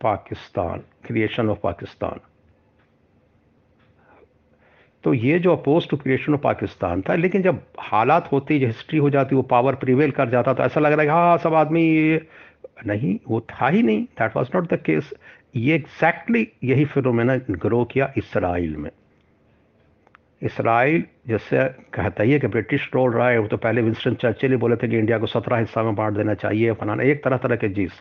Pakistan 0.00 0.82
creation 1.06 1.48
of 1.48 1.58
Pakistan. 1.62 2.20
तो 5.04 5.12
ये 5.14 5.38
जो 5.38 5.52
oppose 5.52 5.88
to 5.88 5.96
creation 5.96 6.34
of 6.34 6.40
Pakistan 6.40 7.02
था, 7.02 7.14
लेकिन 7.14 7.42
जब 7.42 7.62
हालात 7.80 8.32
होती 8.32 8.58
जो 8.58 8.66
हिस्ट्री 8.66 8.98
हो 8.98 9.10
जाती, 9.10 9.36
वो 9.36 9.42
पावर 9.42 9.74
प्रिवेल 9.74 10.10
कर 10.10 10.28
जाता 10.30 10.54
तो 10.54 10.62
ऐसा 10.62 10.80
लग 10.80 10.92
रहा 10.92 11.02
है 11.02 11.10
हाँ 11.10 11.38
सब 11.38 11.54
आदमी 11.54 12.20
नहीं, 12.86 13.18
वो 13.28 13.40
था 13.40 13.68
ही 13.68 13.82
नहीं। 13.82 14.04
That 14.04 14.36
was 14.36 14.48
not 14.54 14.74
the 14.74 14.76
case 14.76 15.10
ये 15.56 15.74
एग्जैक्टली 15.74 16.44
exactly 16.44 16.70
यही 16.70 16.84
फिनोमेना 16.84 17.36
ग्रो 17.36 17.84
किया 17.84 18.12
इसराइल 18.16 18.76
में। 18.76 18.90
इसराइल 20.42 21.04
जैसे 21.28 21.64
कहता 21.68 22.22
ही 22.22 22.32
है 22.32 22.38
कि 22.38 22.46
ब्रिटिश 22.46 22.90
रोल 22.94 23.12
रहा 23.12 23.28
है, 23.28 23.38
वो 23.38 23.46
तो 23.46 23.56
पहले 23.56 23.82
विंस्टन 23.82 24.14
चर्चिल 24.14 24.50
ही 24.50 24.56
बोले 24.56 24.76
थे 24.76 24.88
कि 24.88 24.98
इंडिया 24.98 25.18
को 25.18 25.26
सत्रह 25.26 25.56
हिस्सा 25.56 25.82
में 25.82 25.94
बांट 25.94 26.16
देना 26.16 26.34
चाहिए, 26.34 26.72
फलाना 26.72 27.02
एक 27.02 27.24
तरह 27.24 27.36
तरह 27.36 27.56
के 27.56 27.68
जीस। 27.68 27.92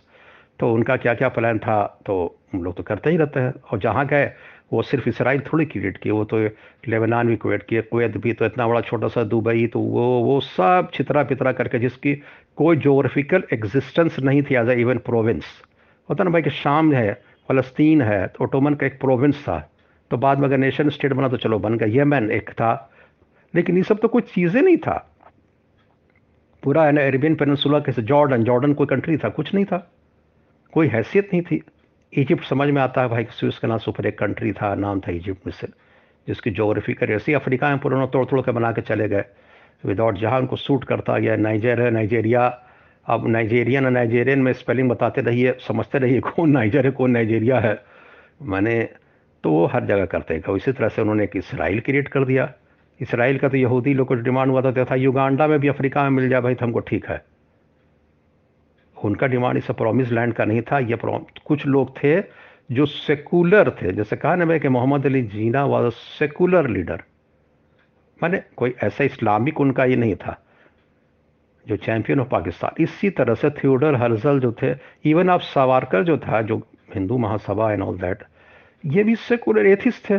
तो 0.60 0.74
उनका 0.74 0.98
क्या 0.98 1.14
क्या 1.14 1.30
प्लान 1.30 1.60
था? 1.60 2.00
तो 2.06 2.40
हम 2.54 2.64
लोग 2.64 2.78
तो 2.78 2.84
करते 2.84 3.10
ही 3.10 3.18
रहते 3.18 3.40
हैं। 3.40 3.54
और 3.72 3.80
जहाँ 3.80 4.08
गए 4.08 4.32
वो 4.72 4.82
सिर्फ़ 4.84 5.08
इसराइल 5.10 5.42
थोड़ी 5.44 5.66
क्रिएट 5.66 5.98
किए, 5.98 6.12
वो 6.12 6.24
तो 6.26 6.38
लेबनान 6.88 7.28
भी 7.28 7.36
क्रिएट 7.36 7.64
किए, 7.64 7.82
कुवैत 7.82 8.18
भी 8.18 8.34
तो 8.34 8.46
इतना 8.46 8.68
बड़ा 8.68 8.82
छोटा 8.82 9.08
सा 9.08 9.24
दुबई 9.26 9.68
तो 9.68 9.80
वो 9.80 10.06
वो 10.24 10.40
सब 10.42 10.90
छितरा 10.94 11.24
पितरा 11.24 11.52
करके 11.52 11.80
जिसकी 11.80 12.14
कोई 12.58 12.78
जोग्राफिकल 12.78 13.44
एग्जिस्टेंस 13.54 14.20
नहीं 14.20 14.42
थी 14.44 14.56
एज 14.56 14.70
ए 14.70 14.76
इवन 14.82 14.98
प्रोविंस 15.06 15.46
होता 16.10 16.24
ना 16.24 16.30
भाई 16.32 16.42
कि 16.42 16.50
शाम 16.52 16.94
है, 16.94 17.14
फ़लस्तीन 17.50 18.02
है 18.02 18.26
तो 18.28 18.44
ओटोमन 18.44 18.74
का 18.74 18.86
एक 18.86 19.00
प्रोविंस 19.00 19.42
था 19.42 19.60
तो 20.12 20.18
बाद 20.18 20.40
में 20.40 20.48
अगर 20.48 20.58
नेशन 20.58 20.90
स्टेट 20.90 21.14
बना 21.14 21.28
तो 21.30 21.38
चलो 21.38 21.60
बन 21.60 21.78
गया, 21.78 21.88
येमन 21.90 22.30
एक 22.32 22.50
था। 22.52 22.92
लेकिन 23.54 23.78
ये 23.78 23.84
सब 23.84 24.00
तो 24.00 24.08
कुछ 24.08 24.34
चीज़ें 24.34 24.62
नहीं 24.62 24.78
था। 24.78 24.98
पूरा 26.64 26.84
है 26.86 26.92
ना 26.92 27.06
अरेबियन 27.08 27.36
पेनसुला 27.36 27.80
कैसे 27.80 28.02
जॉर्डन 28.04 28.44
जॉर्डन 28.44 28.74
कोई 28.74 28.88
कंट्री 28.88 29.18
था, 29.18 29.30
कुछ 29.30 29.54
नहीं 29.54 29.66
था, 29.66 29.78
कोई 30.74 30.88
हैसियत 30.88 31.30
नहीं 31.34 31.42
थी। 31.42 31.62
इजिप्ट 32.14 32.44
समझ 32.46 32.68
में 32.70 32.82
आता 32.82 33.02
है 33.02 33.08
भाई 33.10 33.26
स्विस 33.32 33.58
का 33.60 33.68
नाम 33.68 33.78
सुपर 33.78 34.06
एक 34.06 34.18
कंट्री 34.20 34.52
था 34.52 34.74
नाम 34.76 35.00
था 35.00 35.12
इजिप्ट 35.12 35.48
मिस्र 35.48 35.68
जिसकी 36.28 36.52
जोग्राफी 36.52 36.94
कर 36.94 37.12
ऐसी 37.12 37.34
अफ्रीका 37.34 37.70
में 37.70 37.80
पुराना 37.80 38.06
तोड़ 38.06 38.26
तोड़ 38.26 38.42
के 38.42 38.52
बना 38.52 38.72
के 38.72 38.82
चले 38.82 39.08
गए। 39.10 39.24
विदाउट 39.84 40.18
जहाँ 40.18 40.40
उनको 40.40 40.56
सूट 40.56 40.84
करता 40.84 41.18
गया 41.20 41.36
नाइजर 41.36 41.82
है 41.82 41.90
नाइजेरिया 41.92 42.46
अब 43.06 43.28
नाइजेरियन 43.28 43.86
और 43.86 43.92
नाइजेरियन 43.92 44.40
में 44.40 44.52
स्पेलिंग 44.54 44.90
बताते 44.90 45.22
रहिए 45.22 45.56
समझते 45.68 46.00
रहिए 46.00 46.20
कौन 46.22 46.50
नाइजर 46.52 46.86
है 46.86 46.92
कौन 46.92 47.12
नाइजेरिया 47.12 47.60
है। 47.60 47.78
मैंने 48.44 48.82
तो 49.44 49.52
वो 49.52 49.66
हर 49.66 49.86
जगह 49.86 50.06
करते 50.06 50.34
हैं 50.34 50.56
इसी 50.56 50.72
तरह 50.72 50.90
से 50.90 51.02
उन्होंने 51.02 51.24
एक 51.24 51.36
इसराइल 51.36 51.80
क्रिएट 51.80 52.08
कर 52.08 52.26
दिया। 52.26 52.52
इसराइल 53.00 53.38
का 53.38 53.50
तो 53.50 53.58
यहूदी 53.58 53.94
लोग 53.94 54.08
को 54.08 54.16
डिमांड 54.16 54.52
हुआ 54.52 54.62
था, 54.62 54.86
था 54.86 54.96
युगांडा 54.96 55.48
में 55.48 55.60
भी 55.60 55.68
अफ्रीका 55.68 56.04
में 56.04 56.10
मिल 56.12 56.30
जाए 56.30 56.42
भाई 56.42 56.56
तो 56.56 56.66
हमको 56.66 56.80
ठीक 56.82 57.10
है। 57.10 57.24
उनका 58.98 59.28
डिमांड 59.28 59.58
इस 59.58 59.72
प्रोमिस 59.72 60.12
लैंड 60.12 60.34
का 60.34 60.46
नहीं 60.46 60.62
था, 60.62 60.80
ये 60.80 60.98
कुछ 61.46 61.66
लोग 61.66 61.96
थे 61.98 62.22
जो 62.70 62.86
सेकुलर 62.86 63.70
थे। 63.82 63.92
जैसे 63.92 64.16
कहा 64.16 64.36
ना 64.36 64.46
मैं 64.46 64.60
कि 64.60 64.70
Mohammad 64.70 65.06
Ali 65.06 65.22
Jinnah 65.24 65.64
was 65.66 65.86
a 65.86 65.90
secular 65.90 66.68
leader. 66.70 67.04
माने 68.20 68.42
कोई 68.58 68.74
ऐसा 68.84 69.04
इस्लामिक 69.04 69.60
उनका 69.62 69.86
ये 69.86 69.96
नहीं 69.96 70.16
था, 70.16 70.36
जो 71.66 71.76
चैंपियन 71.78 72.20
ऑफ़ 72.20 72.28
पाकिस्तान। 72.30 72.84
इसी 72.84 73.10
तरह 73.12 73.36
से 73.36 73.50
थियोडर 73.54 73.96
हर्जल 73.96 74.40
जो 74.40 74.52
थे, 74.62 74.74
इवन 75.06 75.30
आप 75.30 75.42
सावारकर 75.44 76.04
जो 76.04 76.18
था, 76.18 76.42
जो 76.42 76.58
Hindu 76.96 77.18
Mahasabha 77.18 77.72
and 77.72 77.84
all 77.84 77.98
that 77.98 78.24
ये 78.84 79.04
भी 79.04 79.16
सेकुलर 79.18 79.66
एथिस्ट 79.68 80.10
थे। 80.10 80.18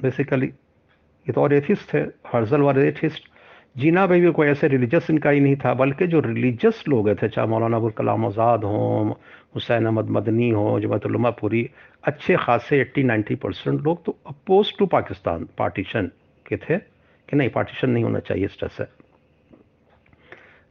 बेसिकली 0.00 0.46
ये 0.46 1.32
तो 1.32 1.42
और 1.42 1.52
एथिस्ट 1.54 1.92
थे, 1.94 1.98
हर्जल 2.28 2.60
वाले 2.60 2.88
एथिस्ट। 2.88 3.28
जीना 3.76 4.06
भाई 4.06 4.20
भी 4.20 4.30
कोई 4.32 4.46
ऐसे 4.48 4.68
रिलीजस 4.68 5.06
इनका 5.10 5.30
ही 5.30 5.40
नहीं 5.40 5.56
था, 5.56 5.72
बल्कि 5.74 6.06
जो 6.06 6.20
रिलीजस 6.20 6.82
लोग 6.88 7.10
थे, 7.22 7.28
चाहे 7.28 7.48
मौलाना 7.48 7.76
अबुल 7.76 7.90
कलाम 7.98 8.26
आज़ाद 8.26 8.64
हों, 8.64 9.10
हुसैन 9.54 9.86
अहमद 9.86 10.08
मदनी 10.10 10.48
हो 10.50 10.80
जमातुलमापुरी 10.80 11.68
अच्छे 12.04 12.36
खासे 12.36 12.80
एट्टी 12.80 13.02
नाइन्टी 13.02 13.34
परसेंट 13.34 13.80
लोग 13.82 14.04
तो 14.04 14.16
अपोज 14.26 14.72
टू 14.78 14.86
पाकिस्तान 14.88 15.48
पार्टीशन 15.58 16.10
के 16.46 16.56
थे 16.58 16.78
कि 16.78 17.36
नहीं 17.36 17.48
पार्टीशन 17.50 17.90
नहीं 17.90 18.04
होना 18.04 18.18
चाहिए 18.20 18.44
इस 18.44 18.58
तरह 18.60 18.68
से। 18.68 18.84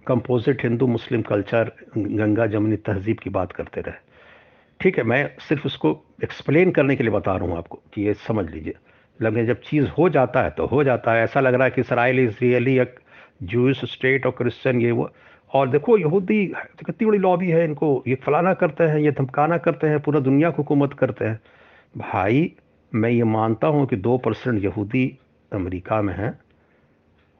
Composite 0.07 0.63
Hindu, 0.63 0.87
Muslim 0.87 1.21
culture 1.21 1.71
Ganga, 1.97 2.45
Jamuni 2.47 2.75
तहजीब 2.77 3.19
की 3.19 3.29
बात 3.29 3.51
करते 3.51 3.81
रहे। 3.81 4.05
ठीक 4.79 4.97
है, 4.97 5.03
मैं 5.03 5.29
सिर्फ़ 5.39 5.65
उसको 5.65 5.91
एक्सप्लेन 6.23 6.71
करने 6.71 6.95
के 6.95 7.03
लिए 7.03 7.11
बता 7.11 7.35
रहा 7.35 7.45
हूँ 7.45 7.57
आपको 7.57 7.81
कि 7.93 8.01
ये 8.01 8.13
समझ 8.27 8.49
लीजिए। 8.49 8.73
लेकिन 9.21 9.45
जब 9.45 9.61
चीज़ 9.61 9.87
हो 9.87 10.09
जाता 10.09 10.41
है 10.43 10.49
तो 10.49 10.65
हो 10.65 10.83
जाता 10.83 11.13
है। 11.13 11.23
ऐसा 11.23 11.39
लग 11.39 11.53
रहा 11.53 11.63
है 11.63 11.71
कि 11.71 11.81
इसराइल 11.81 12.19
इज़ 12.19 12.35
रियली 12.41 12.79
एक 12.79 12.99
जूस 13.43 13.81
स्टेट 13.85 14.25
और 14.25 14.31
क्रिश्चियन 14.31 14.81
ये 14.81 14.91
वो। 14.91 15.09
और 15.53 15.69
देखो, 15.69 15.97
यहूदी, 15.97 16.45
कितनी 16.85 17.05
बड़ी 17.05 17.17
लॉबी 17.17 17.49
है 17.49 17.63
इनको। 17.63 18.03
ये 18.07 18.15
फलाना 18.15 18.53
करते 18.53 18.83
हैं, 18.83 18.97
ये 18.97 19.11
धमकाना 19.11 19.57
करते 19.57 19.87
हैं, 19.87 19.99
पूरा 19.99 20.19
दुनिया 20.19 20.49
को 20.49 20.55
हुकूमत 20.57 20.93
करते 20.93 21.25
हैं। 21.25 21.39
भाई, 21.97 22.53
मैं 22.95 23.09
ये 23.09 23.23
मानता 23.23 23.67
हूँ 23.67 23.85
कि 23.85 23.95
दो 23.95 24.17
परसेंट 24.17 24.63
यहूदी 24.63 25.17
अमेरिका 25.53 26.01
में 26.01 26.13
हैं। 26.13 26.39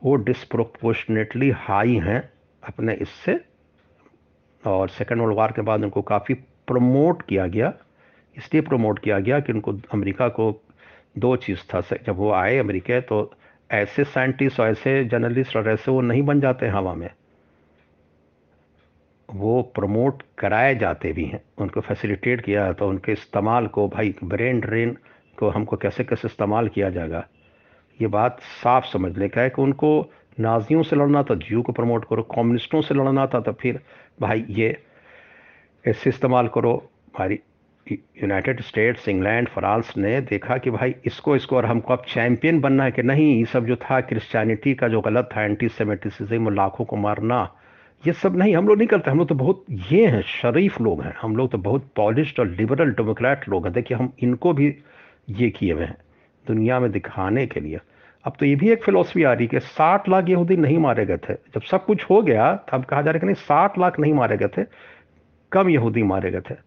वो 0.04 0.16
डिसप्रोपोर्शनेटली 0.16 1.50
हाई 1.50 1.96
हैं 1.96 2.30
अपने 2.63 2.94
इससे। 2.94 3.40
और 4.66 4.90
सेकेंड 4.90 5.22
वर्ल्ड 5.22 5.36
वार 5.36 5.52
के 5.52 5.62
बाद 5.62 5.84
उनको 5.84 6.02
काफ़ी 6.02 6.34
प्रमोट 6.68 7.22
किया 7.22 7.48
गया। 7.48 7.74
इसलिए 8.38 8.62
प्रमोट 8.62 9.00
किया 9.00 9.20
गया 9.20 9.40
कि 9.40 9.54
उनको 9.54 9.74
अमेरिका 9.94 10.28
को 10.28 10.62
दो 11.18 11.36
चीज़ 11.36 11.60
था 11.74 11.82
जब 11.82 12.16
वो 12.16 12.32
आए 12.32 12.58
अमेरिका 12.58 13.00
तो 13.00 13.34
ऐसे 13.72 14.04
साइंटिस्ट 14.04 14.60
और 14.60 14.70
ऐसे 14.70 15.06
जर्नलिस्ट 15.06 15.56
और 15.56 15.70
ऐसे 15.70 15.92
वो 15.92 16.02
नहीं 16.02 16.22
बन 16.22 16.42
जाते 16.42 16.68
हवा 16.68 16.94
में। 16.94 17.10
वो 19.34 19.62
प्रमोट 19.62 20.24
कराए 20.38 20.76
जाते 20.76 21.12
भी 21.14 21.26
हैं। 21.26 21.42
उनको 21.58 21.82
फैसिलिटेट 21.82 22.42
किया 22.42 22.74
तो 22.74 22.90
उनके 22.90 23.12
इस्तेमाल 23.12 23.68
को, 23.68 23.88
भाई, 23.88 24.16
ब्रेन 24.24 24.60
ड्रेन 24.60 24.98
को 25.40 25.50
हमको 25.50 25.78
कैसे 25.78 26.04
कैसे 26.04 26.28
इस्तेमाल 26.28 26.68
किया 26.68 26.90
जाएगा? 26.90 27.28
ये 28.02 28.08
बात 28.08 28.40
साफ़ 28.42 28.86
समझने 28.86 29.30
का 29.30 29.42
है 29.42 29.50
कि 29.50 29.62
उनको 29.62 30.12
नाजियों 30.40 30.84
से 30.84 30.96
लड़ना 30.96 31.24
था, 31.24 31.36
जियो 31.36 31.62
को 31.62 31.72
प्रमोट 31.72 32.06
करो, 32.10 32.24
कम्युनिस्टों 32.24 32.82
से 32.82 32.96
लड़ना 32.96 33.28
था 33.28 33.40
तो 33.40 33.54
फिर, 33.54 33.82
भाई, 34.22 34.46
ये 34.50 34.84
ऐसे 35.88 36.10
इस्तेमाल 36.10 36.48
करो 36.48 36.90
हमारी 37.08 37.40
यूनाइटेड 37.91 38.62
स्टेट्स 38.62 39.08
इंग्लैंड 39.10 39.47
फ्रांस 39.47 39.93
ने 39.97 40.19
देखा 40.21 40.58
कि 40.58 40.69
भाई 40.69 40.95
इसको 41.06 41.36
इसको 41.36 41.56
और 41.56 41.65
हमको 41.65 41.93
अब 41.93 42.04
चैंपियन 42.08 42.60
बनना 42.60 42.84
है 42.84 42.91
कि 42.91 43.04
नहीं? 43.04 43.38
ये 43.39 43.45
सब 43.45 43.65
जो 43.65 43.76
था 43.76 44.02
क्रिश्चियनिटी 44.02 44.73
का 44.73 44.88
जो 44.88 45.02
गलत 45.02 45.30
था 45.38 45.43
एंटी 45.43 45.67
सेमेटिसिज्म 45.69 46.54
लाखों 46.54 46.86
को 46.86 46.95
मारना, 46.95 47.54
ये 48.08 48.13
सब 48.13 48.38
नहीं, 48.38 48.56
हम 48.56 48.67
लोग 48.67 48.78
नहीं 48.78 48.88
करते। 48.88 49.12
हम 49.12 49.17
लोग 49.17 49.28
तो 49.28 49.36
बहुत, 49.36 49.65
ये 49.91 50.06
हैं, 50.08 50.21
शरीफ 50.21 50.82
लोग 50.82 51.02
हैं। 51.04 51.15
हम 51.21 51.36
लोग 51.36 51.52
तो 51.52 51.58
बहुत 51.58 51.89
पॉलिस्ड 51.95 52.39
और 52.39 52.47
लिबरल 52.47 52.91
डेमोक्रेट 52.91 53.50
लोग 53.50 53.65
हैं। 53.65 53.73
देखिए, 53.73 53.97
हम 53.97 54.13
इनको 54.19 54.54
भी 54.54 54.76
ये 55.30 55.50
किए 55.50 55.73
हुए 55.73 55.84
हैं 55.84 55.97
दुनिया 56.47 56.80
में 56.80 56.91
दिखाने 56.91 57.45
के 57.47 57.60
लिए। 57.60 57.80
अब 58.26 58.34
तो 58.39 58.45
ये 58.45 58.56
भी 58.56 58.69
एक 58.69 58.84
फिलोसफी 58.84 59.23
आ 59.23 59.34
रही 59.34 59.47
कि 59.47 59.60
साठ 59.60 60.10
लाख 60.10 60.30
यहूदी 60.30 60.56
नहीं 60.56 60.78
मारे 60.78 61.06
गए 61.06 61.17
थे। 61.17 61.34
जब 61.34 61.62
सब 61.62 61.86
कुछ 61.86 62.04
हो 62.04 62.21
गया, 62.21 62.54
तब 62.71 62.86
कहा 62.86 63.02
जा 63.02 63.12
रहा 63.12 63.13
है 63.13 63.19
कि 63.19 63.26
नहीं 63.26 63.36
साठ 63.36 63.80
लाख 63.80 64.00
नहीं 64.00 64.13
मारे 64.13 64.38
गए 64.38 64.47
थे, 64.47 64.65
कम 65.52 65.69
यहूदी 65.69 66.04
मारे 66.04 66.32
गए 66.32 66.41
थे। 66.41 66.67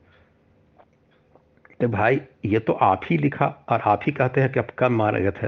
तो 1.80 1.88
भाई, 1.88 2.20
ये 2.44 2.58
तो 2.58 2.72
आप 2.72 3.00
ही 3.10 3.18
लिखा 3.18 3.46
और 3.68 3.80
आप 3.80 4.00
ही 4.06 4.12
कहते 4.12 4.40
हैं 4.40 4.52
कि 4.52 4.60
अब 4.60 4.66
कब 4.78 4.90
मारे 4.90 5.20
गए 5.20 5.30
थे? 5.30 5.46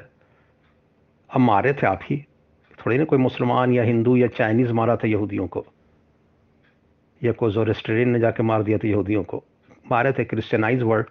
अब 1.30 1.40
मारे 1.40 1.72
थे 1.72 1.86
आप 1.86 2.00
ही। 2.02 2.24
थोड़ी 2.78 2.98
ना 2.98 3.04
कोई 3.04 3.18
मुसलमान 3.18 3.72
या 3.72 3.82
हिंदू 3.82 4.16
या 4.16 4.26
चाइनीज़ 4.26 4.72
मारा 4.72 4.96
था 4.96 5.08
यहूदियों 5.08 5.46
को। 5.46 5.66
या 7.24 7.32
कोई 7.32 7.52
जोरेस्टरिन 7.52 8.08
ने 8.08 8.20
जाके 8.20 8.42
मार 8.42 8.62
दिया 8.62 8.78
था 8.78 8.88
यहूदियों 8.88 9.24
को। 9.24 9.44
मारे 9.90 10.12
थे 10.12 10.24
क्रिश्चियनाइज 10.24 10.82
वर्ल्ड। 10.82 11.06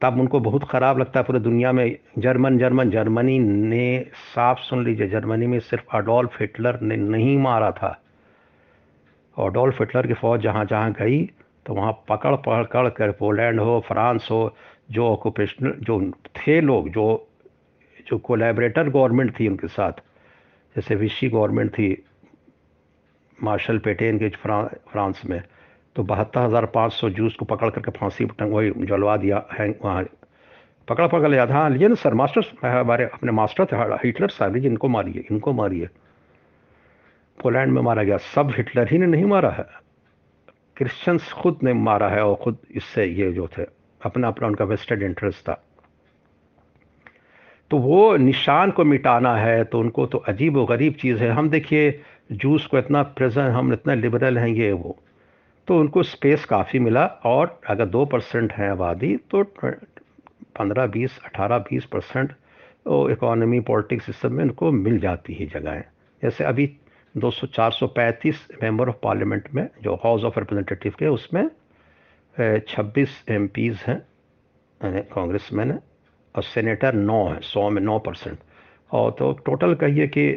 तब 0.00 0.20
उनको 0.20 0.40
बहुत 0.40 0.64
ख़राब 0.64 0.98
लगता 0.98 1.20
है 1.20 1.26
पूरे 1.26 1.40
दुनिया 1.40 1.72
में। 1.72 1.98
जर्मन 2.18 2.58
जर्मन, 2.58 2.90
जर्मनी 2.90 3.38
ने 3.38 4.06
साफ़ 4.14 4.58
सुन 4.58 4.84
लीजिए, 4.84 5.08
जर्मनी 5.08 5.46
में 5.46 5.60
सिर्फ़ 5.60 5.96
अडोल्फ 5.96 6.40
हिटलर 6.40 6.80
ने 6.80 6.96
नहीं 6.96 7.38
मारा 7.38 7.70
था। 7.70 8.02
अडोल्फ 9.38 9.80
हिटलर 9.80 10.06
की 10.06 10.14
फ़ौज 10.14 10.40
जहाँ 10.40 10.64
जहाँ 10.64 10.92
गई 10.92 11.30
तो 11.66 11.74
वहाँ 11.74 11.92
पकड़ 12.08 12.34
पकड़ 12.38 12.88
कर 12.90 13.10
पोलैंड 13.12 13.60
हो, 13.60 13.80
फ्रांस 13.88 14.28
हो, 14.30 14.54
जो 14.90 15.06
ऑक्यूपेशनल, 15.06 15.72
जो 15.80 16.00
थे 16.36 16.60
लोग, 16.60 16.88
जो 16.90 17.28
जो 18.06 18.18
कोलेबरेटर 18.20 18.88
गवर्नमेंट 18.88 19.38
थी 19.38 19.48
उनके 19.48 19.68
साथ, 19.68 19.92
जैसे 20.76 20.94
विशी 20.94 21.28
गवर्नमेंट 21.28 21.70
थी, 21.72 22.04
मार्शल 23.38 23.78
पेटेन 23.78 24.18
के 24.18 24.28
फ्रांस 24.30 25.22
में 25.26 25.42
तो 25.96 26.02
बहत्तर 26.04 26.40
हज़ार 26.40 26.66
पाँच 26.66 26.92
सौ 26.92 27.08
जूस 27.10 27.34
को 27.34 27.44
पकड़ 27.44 27.68
करके 27.70 27.90
फांसी 27.90 28.24
टंग 28.28 28.52
वही 28.52 28.70
जलवा 28.86 29.16
दिया 29.16 29.42
है 29.52 29.68
वहाँ 29.82 30.04
पकड़ 30.88 31.06
पकड़ 31.08 31.30
लिया। 31.30 31.46
था 31.46 31.54
हाँ 31.54 31.70
लिए 31.70 31.88
ना 31.88 31.94
सर 31.94 32.14
मास्टर 32.14 32.42
हमारे, 32.64 33.04
अपने 33.04 33.32
मास्टर 33.32 33.66
थे 33.66 33.76
हिटलर 34.06 34.28
साहब 34.30 34.56
जी 34.58 34.66
इनको 34.68 34.88
मारिए 34.88 35.24
इनको 35.30 35.52
मारिए। 35.52 35.88
पोलैंड 37.38 37.72
में 37.72 37.80
मारा 37.82 38.02
गया, 38.02 38.16
सब 38.16 38.52
हिटलर 38.56 38.88
ही 38.90 38.98
ने 38.98 39.06
नहीं 39.06 39.24
मारा 39.24 39.50
है। 39.50 39.66
क्रिश्चियंस 40.76 41.32
खुद 41.32 41.58
ने 41.62 41.72
मारा 41.74 42.08
है 42.08 42.24
और 42.24 42.34
खुद 42.34 42.58
इससे 42.70 43.04
ये 43.06 43.30
जो 43.32 43.46
थे, 43.48 43.62
अपना 44.00 44.28
अपना 44.28 44.48
उनका 44.48 44.64
वेस्टेड 44.64 45.02
इंटरेस्ट 45.02 45.40
था। 45.40 45.62
तो 47.70 47.78
वो 47.78 48.16
निशान 48.16 48.70
को 48.70 48.84
मिटाना 48.84 49.36
है 49.36 49.62
तो 49.64 49.80
उनको 49.80 50.06
तो 50.06 50.18
अजीब 50.28 50.56
व 50.56 50.64
गरीब 50.66 50.94
चीज़ 50.94 51.22
है। 51.22 51.30
हम 51.30 51.48
देखिए 51.50 52.00
जूस 52.32 52.66
को 52.66 52.78
इतना 52.78 53.02
प्रेजेंट 53.02 53.50
हम 53.50 53.72
इतना 53.72 53.94
लिबरल 53.94 54.38
हैं, 54.38 54.48
ये 54.48 54.72
वो। 54.72 54.96
तो 55.68 55.78
उनको 55.80 56.02
स्पेस 56.02 56.44
काफ़ी 56.44 56.78
मिला 56.78 57.04
और 57.24 57.58
अगर 57.68 57.86
दो 57.86 58.04
परसेंट 58.06 58.52
है 58.52 58.70
आबादी 58.70 59.16
तो 59.30 59.42
पंद्रह 59.54 60.86
बीस, 60.86 61.18
अठारह 61.24 61.58
बीस 61.60 61.84
परसेंट 61.84 62.32
इकोनॉमी 62.86 63.60
पॉलिटिक्स 63.62 64.08
इस 64.08 64.16
सब 64.16 64.32
में 64.32 64.42
उनको 64.44 64.70
मिल 64.72 64.98
जाती 64.98 65.34
है 65.34 65.46
जगहें। 65.48 65.82
जैसे 66.22 66.44
अभी 66.44 66.66
200 67.14 67.46
435 67.48 68.36
मेंबर 68.62 68.88
ऑफ़ 68.88 68.96
पार्लियामेंट 69.02 69.48
में, 69.54 69.68
जो 69.82 69.94
हाउस 70.04 70.24
ऑफ़ 70.24 70.38
रिप्रेजेंटेटिव 70.38 70.94
के, 70.98 71.06
उसमें 71.08 71.48
26 72.68 73.08
एम 73.30 73.48
हैं 73.86 74.00
कांग्रेसमैन 75.12 75.70
है 75.70 75.78
और 76.34 76.42
सेनेटर 76.42 76.94
नौ 76.94 77.24
है, 77.26 77.40
सौ 77.40 77.68
में 77.70 77.82
नौ 77.82 77.98
परसेंट। 77.98 78.38
और 78.92 79.10
तो 79.18 79.32
टोटल 79.46 79.74
कहिए 79.74 80.06
कि 80.08 80.30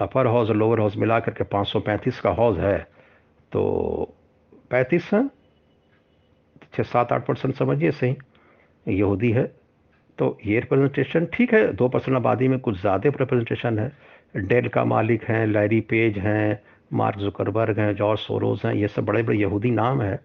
अपर 0.00 0.26
हाउस 0.26 0.48
और 0.48 0.56
लोअर 0.56 0.80
हाउस 0.80 0.96
मिला 0.96 1.18
करके 1.20 1.44
535 1.46 2.20
का 2.20 2.30
हाउस 2.32 2.58
है 2.58 2.78
तो 3.52 3.62
35 4.72 5.12
हैं, 5.14 5.28
छः 6.74 6.82
सात 6.82 7.12
आठ 7.12 7.26
परसेंट 7.26 7.54
समझिए 7.54 7.90
सही, 7.90 8.16
यहूदी 8.86 9.30
है 9.32 9.44
तो 10.20 10.36
ये 10.46 10.60
रिप्रेजेंटेशन 10.60 11.26
ठीक 11.34 11.52
है, 11.54 11.72
दो 11.72 11.88
परसेंट 11.88 12.16
आबादी 12.16 12.48
में 12.48 12.58
कुछ 12.60 12.80
ज़्यादा 12.80 13.10
रिप्रेजेंटेशन 13.10 13.78
है। 13.78 13.92
डेल 14.36 14.68
का 14.68 14.84
मालिक 14.84 15.24
हैं 15.24 15.46
लैरी 15.46 15.80
पेज 15.90 16.18
हैं 16.18 16.60
मार्क 16.92 17.18
जुकरबर्ग 17.18 17.78
हैं 17.78 17.94
जॉर्ज 17.96 18.20
सोरोज 18.20 18.62
हैं, 18.64 18.74
ये 18.74 18.88
सब 18.88 19.04
बड़े 19.04 19.22
बड़े 19.22 19.38
यहूदी 19.38 19.70
नाम 19.70 20.02
हैं। 20.02 20.18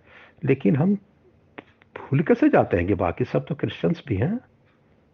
लेकिन 0.45 0.75
हम 0.75 0.93
भूल 1.95 2.21
कैसे 2.21 2.49
जाते 2.49 2.77
हैं 2.77 2.87
कि 2.87 2.93
बाकी 2.95 3.25
सब 3.25 3.45
तो 3.45 3.55
क्रिश्चियंस 3.55 4.03
भी 4.07 4.15
हैं? 4.15 4.39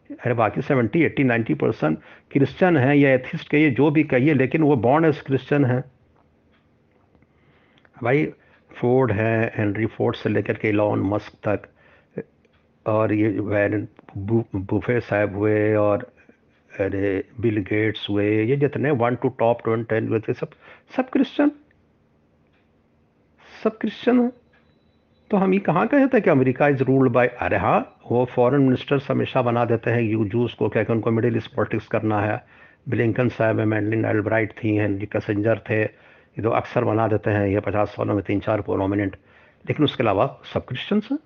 अरे 0.10 0.34
बाकी 0.34 0.62
seventy 0.62 1.04
eighty 1.04 1.24
ninety 1.24 1.54
percent 1.54 1.98
Christian 2.32 2.78
हैं 2.78 2.96
या 2.96 3.14
एथिस्ट 3.14 3.50
कहिए, 3.50 3.70
जो 3.72 3.92
भी 3.92 4.04
कहिए, 4.06 4.34
लेकिन 4.34 4.62
वो 4.62 4.76
बॉन्ड 4.78 5.06
एस 5.06 5.22
क्रिश्चियन 5.22 5.66
हैं। 5.66 5.84
भाई 8.04 8.26
फोर्ड 8.72 9.12
है 9.12 9.54
हेनरी 9.58 9.86
फोर्ड 9.88 10.16
से 10.16 10.30
लेकर 10.30 10.58
के 10.58 10.72
लॉन 10.72 11.00
मस्क 11.10 11.34
तक 11.48 11.68
और 12.86 13.14
ये 13.14 13.30
वैन 13.30 13.88
बुफे 14.18 15.00
साहब 15.00 15.36
हुए 15.36 15.74
और 15.76 16.12
अरे 16.72 17.24
बिल 17.42 17.58
गेट्स 17.62 18.10
हुए, 18.10 18.44
ये 18.44 18.56
जितने 18.58 18.92
one 18.92 19.16
two 19.16 19.30
top 19.40 19.62
twenty 19.64 19.84
ten 19.90 20.08
हुए 20.08 20.20
थे 20.20 20.34
सब 20.34 20.50
सब 20.96 21.10
क्रिश्चियन। 21.10 21.52
सब 23.64 23.78
क्रिश्चियन 23.78 24.20
हैं। 24.20 24.32
तो 25.32 25.38
हम 25.38 25.54
ये 25.54 25.60
कहाँ 25.60 25.86
कहे 25.88 26.08
थे 26.08 26.22
कि 26.22 26.30
अमेरिका 26.30 26.68
इज़ 26.68 26.84
रूल्ड 26.84 27.12
बाय 27.12 27.28
अरे 27.42 27.58
हाँ 27.58 27.80
वो 28.12 28.24
फॉरेन 28.26 28.62
मिनिस्टर्स 28.62 29.10
हमेशा 29.12 29.42
बना 29.42 29.66
देते 29.66 29.92
हैं। 29.92 30.02
यू, 30.02 30.26
जूस 30.26 30.54
को 30.54 30.70
क्या 30.70 30.84
कि 30.84 30.94
उनको 30.94 31.12
मिडिल 31.12 31.38
ईस्ट 31.38 31.56
पॉलिटिक्स 31.56 31.88
करना 31.88 32.22
है। 32.22 32.44
ब्लिंकन 32.90 33.30
साहब 33.30 33.60
है 33.60 33.66
मैंडलिन 33.66 34.06
एल्ब्राइट 34.06 34.54
थी 34.64 34.76
हेनरी 34.78 35.06
कैसेंजर 35.06 35.60
थे। 35.70 35.82
ये 35.82 36.42
तो 36.42 36.50
अक्सर 36.52 36.84
बना 36.84 37.08
देते 37.08 37.32
हैं, 37.32 37.48
ये 37.48 37.60
पचास 37.60 37.90
सालों 37.90 38.16
में 38.16 38.24
तीन 38.24 38.40
चार 38.40 38.62
प्रोमिनेंट 38.62 39.16
लेकिन 39.66 39.86
उसके 39.86 40.04
अलावा 40.04 40.26
सब 40.54 40.66
क्रिश्चियंस 40.66 41.08
हैं। 41.12 41.20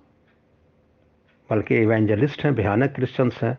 बल्कि 1.50 1.76
इवेंजलिस्ट 1.76 2.44
हैं, 2.44 2.54
भयानक 2.54 2.94
क्रिश्चियंस 2.94 3.38
हैं। 3.42 3.56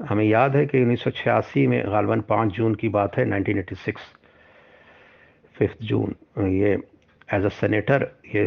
हमें 0.00 0.24
याद 0.24 0.56
है 0.56 0.64
कि 0.66 0.82
उन्नीस 0.82 1.02
सौ 1.04 1.10
छियासी 1.12 1.66
में 1.66 1.82
गालबन 1.86 2.20
पाँच 2.28 2.52
जून 2.52 2.74
की 2.74 2.88
बात 2.90 3.16
है 3.18 3.24
1986 3.26 4.00
फिफ्थ 5.54 5.82
जून। 5.82 6.14
ये 6.50 6.72
एज 7.28 7.44
अ 7.44 7.48
सेनेटर 7.50 8.10
ये 8.34 8.44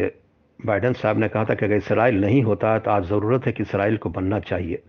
बाइडन 0.60 0.92
साहब 0.92 1.18
ने 1.18 1.28
कहा 1.28 1.44
था 1.44 1.54
कि 1.54 1.64
अगर 1.64 1.76
इसराइल 1.76 2.20
नहीं 2.20 2.42
होता 2.42 2.78
तो 2.78 2.90
आज 2.90 3.04
ज़रूरत 3.08 3.46
है 3.46 3.52
कि 3.52 3.62
इसराइल 3.62 3.96
को 3.96 4.10
बनना 4.10 4.38
चाहिए। 4.40 4.82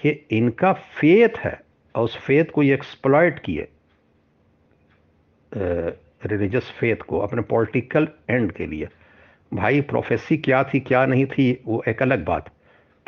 ये 0.00 0.12
इनका 0.32 0.72
फेथ 0.72 1.38
है, 1.38 1.60
और 1.94 2.04
उस 2.04 2.16
फेथ 2.18 2.50
को 2.54 2.62
ये 2.62 2.74
एक्सप्लॉयट 2.74 3.38
किए 3.38 3.68
रिलीजस 5.52 6.70
फेथ 6.78 7.02
को, 7.08 7.18
अपने 7.18 7.42
पॉलिटिकल 7.44 8.08
एंड 8.30 8.52
के 8.52 8.66
लिए। 8.66 8.88
भाई 9.52 9.80
प्रोफेसी 9.82 10.36
क्या 10.38 10.62
थी, 10.64 10.80
क्या 10.80 11.04
नहीं 11.06 11.26
थी, 11.26 11.62
वो 11.66 11.82
एक 11.88 12.02
अलग 12.02 12.24
बात। 12.24 12.50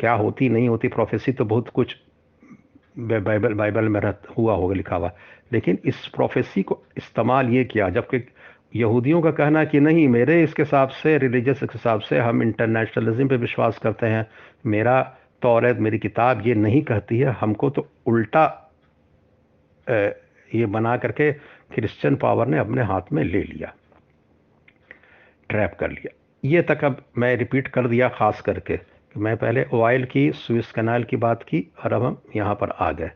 क्या 0.01 0.13
होती 0.13 0.49
नहीं 0.49 0.69
होती 0.69 0.87
प्रोफेसी 0.87 1.31
तो 1.31 1.45
बहुत 1.45 1.69
कुछ 1.69 1.95
बाइबल 2.99 3.53
बाइबल 3.53 3.87
में 3.87 4.01
हुआ 4.37 4.53
होगा, 4.53 4.75
लिखा 4.75 4.95
हुआ। 4.95 5.11
लेकिन 5.53 5.77
इस 5.85 6.07
प्रोफेसी 6.07 6.63
को 6.63 6.81
इस्तेमाल 6.97 7.49
ये 7.49 7.63
किया, 7.63 7.89
जबकि 7.89 8.23
यहूदियों 8.75 9.21
का 9.21 9.31
कहना 9.31 9.63
कि 9.65 9.79
नहीं, 9.79 10.07
मेरे 10.07 10.41
इसके 10.43 10.63
हिसाब 10.63 10.89
से 10.89 11.17
रिलीजियस 11.17 11.59
हिसाब 11.63 11.99
से 11.99 12.19
हम 12.19 12.41
इंटरनेशनलिज्म 12.43 13.27
पे 13.27 13.37
विश्वास 13.37 13.77
करते 13.77 14.07
हैं। 14.07 14.25
मेरा 14.65 15.01
तौरत 15.41 15.77
मेरी 15.77 15.99
किताब 15.99 16.41
ये 16.47 16.55
नहीं 16.55 16.81
कहती 16.81 17.19
है। 17.19 17.31
हमको 17.39 17.69
तो 17.69 17.87
उल्टा 18.05 18.45
ये 19.87 20.65
बना 20.67 20.95
करके 20.97 21.31
क्रिश्चियन 21.31 22.15
पावर 22.15 22.47
ने 22.47 22.57
अपने 22.57 22.83
हाथ 22.83 23.11
में 23.13 23.23
ले 23.23 23.41
लिया। 23.43 23.73
ट्रैप 25.49 25.75
कर 25.79 25.91
लिया। 25.91 26.17
ये 26.43 26.61
तक 26.61 26.83
अब 26.83 27.03
मैं 27.17 27.35
रिपीट 27.37 27.67
कर 27.67 27.87
दिया, 27.87 28.09
ख़ास 28.09 28.41
करके। 28.41 28.79
मैं 29.15 29.35
पहले 29.37 29.63
ऑयल 29.73 30.03
की 30.05 30.31
स्विस 30.31 30.71
कनाल 30.71 31.03
की 31.03 31.17
बात 31.17 31.43
की 31.43 31.59
और 31.85 31.93
अब 31.93 32.03
हम 32.03 32.17
यहाँ 32.35 32.53
पर 32.55 32.69
आ 32.69 32.91
गए। 32.91 33.11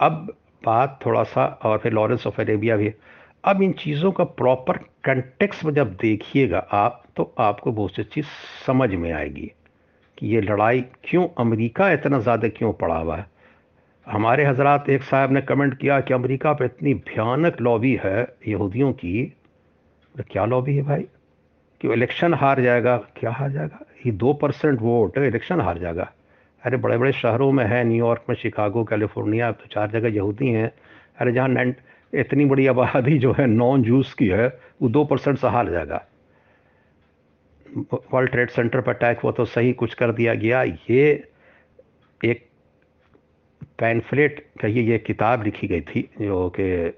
अब 0.00 0.26
बात 0.62 0.98
थोड़ा 1.06 1.22
सा 1.24 1.44
और 1.64 1.78
फिर 1.78 1.92
लॉरेंस 1.92 2.26
ऑफ़ 2.26 2.40
अरेबिया 2.40 2.76
भी 2.76 2.92
अब 3.44 3.62
इन 3.62 3.72
चीज़ों 3.72 4.10
का 4.12 4.24
प्रॉपर 4.24 4.76
कंटेक्स 5.04 5.64
में 5.64 5.72
जब 5.74 5.94
देखिएगा 5.96 6.58
आप 6.58 7.02
तो 7.16 7.32
आपको 7.38 7.72
बहुत 7.72 7.94
सी 7.94 8.02
चीज़ 8.04 8.26
समझ 8.66 8.90
में 8.94 9.10
आएगी 9.12 9.50
कि 10.18 10.26
ये 10.26 10.40
लड़ाई 10.40 10.80
क्यों 11.04 11.26
अमेरिका 11.38 11.90
इतना 11.92 12.18
ज़्यादा 12.20 12.48
क्यों 12.48 12.72
पड़ा 12.72 12.96
हुआ 12.96 13.16
है। 13.16 13.26
हमारे 14.06 14.44
हजरात 14.44 14.88
एक 14.90 15.02
साहब 15.02 15.32
ने 15.32 15.40
कमेंट 15.40 15.78
किया 15.78 16.00
कि 16.00 16.14
अमेरिका 16.14 16.52
पे 16.52 16.64
इतनी 16.64 16.94
भयानक 16.94 17.60
लॉबी 17.60 17.98
है 18.04 18.26
यहूदियों 18.48 18.92
की। 18.92 19.24
तो 20.14 20.24
क्या 20.30 20.44
लॉबी 20.44 20.76
है 20.76 20.82
भाई? 20.82 21.06
कि 21.80 21.92
इलेक्शन 21.92 22.34
हार 22.34 22.60
जाएगा, 22.60 22.96
क्या 22.96 23.30
हार 23.30 23.50
जाएगा? 23.50 23.84
ये 24.06 24.12
दो 24.12 24.32
परसेंट 24.32 24.80
वोट, 24.80 25.18
इलेक्शन 25.18 25.60
हार 25.60 25.78
जाएगा। 25.78 26.12
अरे 26.62 26.76
बड़े 26.76 26.98
बड़े 26.98 27.12
शहरों 27.12 27.52
में 27.52 27.64
है, 27.64 27.84
न्यूयॉर्क 27.84 28.22
में 28.28 28.36
शिकागो, 28.36 28.84
कैलिफ़ोर्निया 28.84 29.52
तो 29.52 29.64
चार 29.66 29.90
जगह 29.90 30.08
यहूदी 30.08 30.48
हैं। 30.48 30.72
अरे, 31.18 31.32
जहाँ 31.32 31.48
इतनी 32.14 32.44
बड़ी 32.44 32.66
आबादी 32.66 33.18
जो 33.18 33.32
है 33.32 33.46
नॉन 33.46 33.82
जूस 33.82 34.14
की 34.14 34.26
है, 34.26 34.60
वो 34.82 34.88
दो 34.88 35.04
परसेंट 35.04 35.38
से 35.38 35.48
हार 35.48 35.70
जाएगा। 35.70 36.06
वर्ल्ड 38.12 38.30
ट्रेड 38.30 38.50
सेंटर 38.50 38.80
पर 38.80 38.94
अटैक 38.94 39.18
हुआ 39.18 39.32
तो 39.32 39.44
सही 39.44 39.72
कुछ 39.72 39.94
कर 39.94 40.12
दिया 40.12 40.34
गया। 40.34 40.62
ये 40.62 41.28
एक 42.24 42.46
पैनफ्लेट 43.78 44.46
कहिए, 44.60 44.82
ये 44.82 44.98
किताब 44.98 45.42
लिखी 45.42 45.66
गई 45.66 45.80
थी, 45.80 46.10
जो 46.22 46.50
कि 46.50 46.88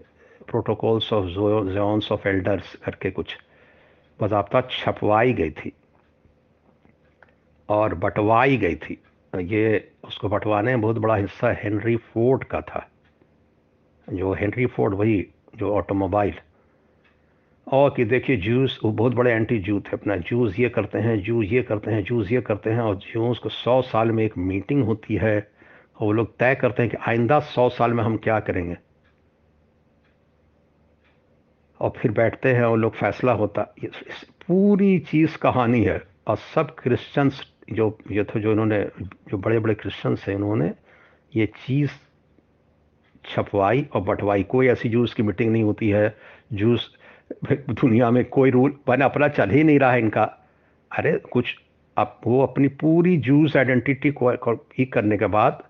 protocols 0.51 1.13
of 1.13 1.27
Jones 1.71 2.13
of 2.13 2.29
elders 2.29 2.75
करके 2.75 3.11
कुछ 3.11 3.37
बाबा 4.21 4.61
छपवाई 4.61 5.33
गई 5.33 5.51
थी। 5.51 5.73
और 7.69 7.95
बंटवाई 7.95 8.57
गई 8.57 8.75
थी। 8.75 9.03
ये 9.37 9.91
उसको 10.05 10.29
बंटवाने 10.29 10.71
में 10.71 10.81
बहुत 10.81 10.99
बड़ा 10.99 11.17
हिस्सा 11.17 11.53
हेनरी 11.53 11.97
फोर्ड 11.97 12.45
का 12.45 12.61
था। 12.61 12.89
जो 14.11 14.33
हेनरी 14.35 14.67
फोर्ड 14.67 14.95
वही 14.95 15.27
जो 15.57 15.75
ऑटोमोबाइल। 15.75 16.35
और 17.73 17.95
कि 17.97 18.05
देखिए, 18.05 18.37
जूस, 18.37 18.81
वो 18.85 18.93
बहुत 18.93 19.15
बड़े 19.15 19.33
एंटी 19.33 19.59
जू 19.59 19.81
थे 19.81 19.91
अपना। 19.93 20.17
जूस 20.17 20.59
ये 20.59 20.69
करते 20.69 20.99
हैं, 20.99 21.21
जूस 21.21 21.47
ये 21.47 21.63
करते 21.63 21.91
हैं, 21.91 22.05
जूस 22.05 22.33
ये 22.33 22.41
करते 22.41 22.71
हैं, 22.71 22.81
और 22.81 22.97
जूस 22.97 23.39
को 23.39 23.49
सौ 23.49 23.83
साल 23.83 24.11
में 24.11 24.25
एक 24.25 24.39
मीटिंग 24.39 24.85
होती 24.85 25.17
है, 25.17 25.51
और 26.01 26.07
वो 26.07 26.13
लोग 26.13 26.39
तय 26.39 26.55
करते 26.55 26.83
हैं 26.83 26.91
कि 26.91 26.97
आइंदा 27.09 27.41
सौ 27.41 27.69
साल 27.69 27.93
में 27.93 28.05
हम 28.05 28.17
क्या 28.17 28.41
करेंगे। 28.41 28.77
और 31.81 31.91
फिर 31.91 32.11
बैठते 32.11 32.53
हैं 32.53 32.63
और 32.63 32.79
लोग 32.79 32.95
फैसला 32.95 33.33
होता। 33.33 33.75
इस 33.85 34.27
पूरी 34.47 34.99
चीज़ 34.99 35.39
कहानी 35.39 35.85
है, 35.85 36.03
और 36.27 36.37
सब 36.37 36.75
क्रिश्चियंस 36.75 37.52
जो, 37.73 37.99
ये 38.11 38.25
थे 38.25 38.41
जो 38.41 38.53
इन्होंने, 38.53 38.89
जो 39.03 39.39
बड़े 39.39 39.59
बड़े 39.59 39.75
क्रिश्चियंस 39.75 40.25
हैं 40.29 40.37
उन्होंने 40.37 40.73
ये 41.37 41.47
चीज़ 41.47 41.91
छपवाई 43.25 43.89
और 43.93 44.01
बंटवाई। 44.01 44.43
कोई 44.43 44.67
ऐसी 44.67 44.89
जूस 44.89 45.15
की 45.15 45.23
मीटिंग 45.23 45.53
नहीं 45.53 45.63
होती 45.63 45.91
है। 45.91 46.17
जूस 46.53 46.97
दुनिया 47.53 48.11
में 48.11 48.25
कोई 48.25 48.51
रूल 48.51 48.77
बना, 48.87 49.05
अपना 49.05 49.29
चल 49.29 49.51
ही 49.51 49.65
नहीं 49.65 49.79
रहा 49.79 49.93
है 49.93 49.99
इनका। 49.99 50.25
अरे, 50.99 51.13
कुछ 51.13 51.57
अब 51.97 52.21
वो 52.27 52.43
अपनी 52.43 52.69
पूरी 52.69 53.17
जूस 53.17 53.57
आइडेंटिटी 53.57 54.11
को 54.11 54.31
ही 54.55 54.85
करने 54.85 55.19
के 55.19 55.27
बाद, 55.27 55.63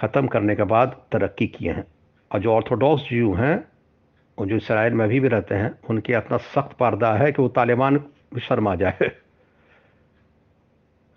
ख़त्म 0.00 0.26
करने 0.26 0.56
के 0.56 0.62
बाद 0.62 0.88
तरक्की 1.12 1.46
किए 1.46 1.72
हैं। 1.72 1.84
और 2.32 2.40
जो 2.40 2.52
ऑर्थोडॉक्स 2.52 3.02
जू 3.12 3.34
हैं, 3.34 3.64
और 4.38 4.46
जो 4.46 4.56
इसराइल 4.56 4.92
में 4.92 5.04
अभी 5.04 5.20
भी 5.20 5.28
रहते 5.28 5.54
हैं, 5.54 5.74
उनके 5.90 6.12
इतना 6.12 6.36
सख्त 6.36 6.76
पर्दा 6.76 7.14
है 7.14 7.32
कि 7.32 7.42
वो 7.42 7.48
तालिबान 7.48 8.04
शर्मा 8.42 8.74
जाए। 8.74 9.23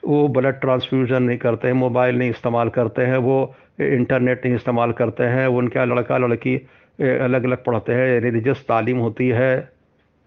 वो 0.08 0.28
ब्लड 0.28 0.60
ट्रांसफ्यूज़न 0.62 1.24
नहीं 1.24 1.38
करते 1.38 1.68
हैं 1.68 1.76
मोबाइल 1.76 2.18
नहीं 2.18 2.30
इस्तेमाल 2.30 2.70
करते 2.70 3.02
हैं, 3.02 3.18
वो 3.18 3.56
इंटरनेट 3.82 4.46
नहीं 4.46 4.56
इस्तेमाल 4.56 4.92
करते 4.94 5.24
हैं 5.26 5.48
उनके 5.50 5.86
लड़का 5.86 6.18
लड़की 6.18 6.56
अलग 7.00 7.44
अलग 7.46 7.64
पढ़ते 7.64 7.94
हैं 7.94 8.20
रिलीजस 8.22 8.64
तालीम 8.68 8.98
होती 9.00 9.28
है 9.30 9.70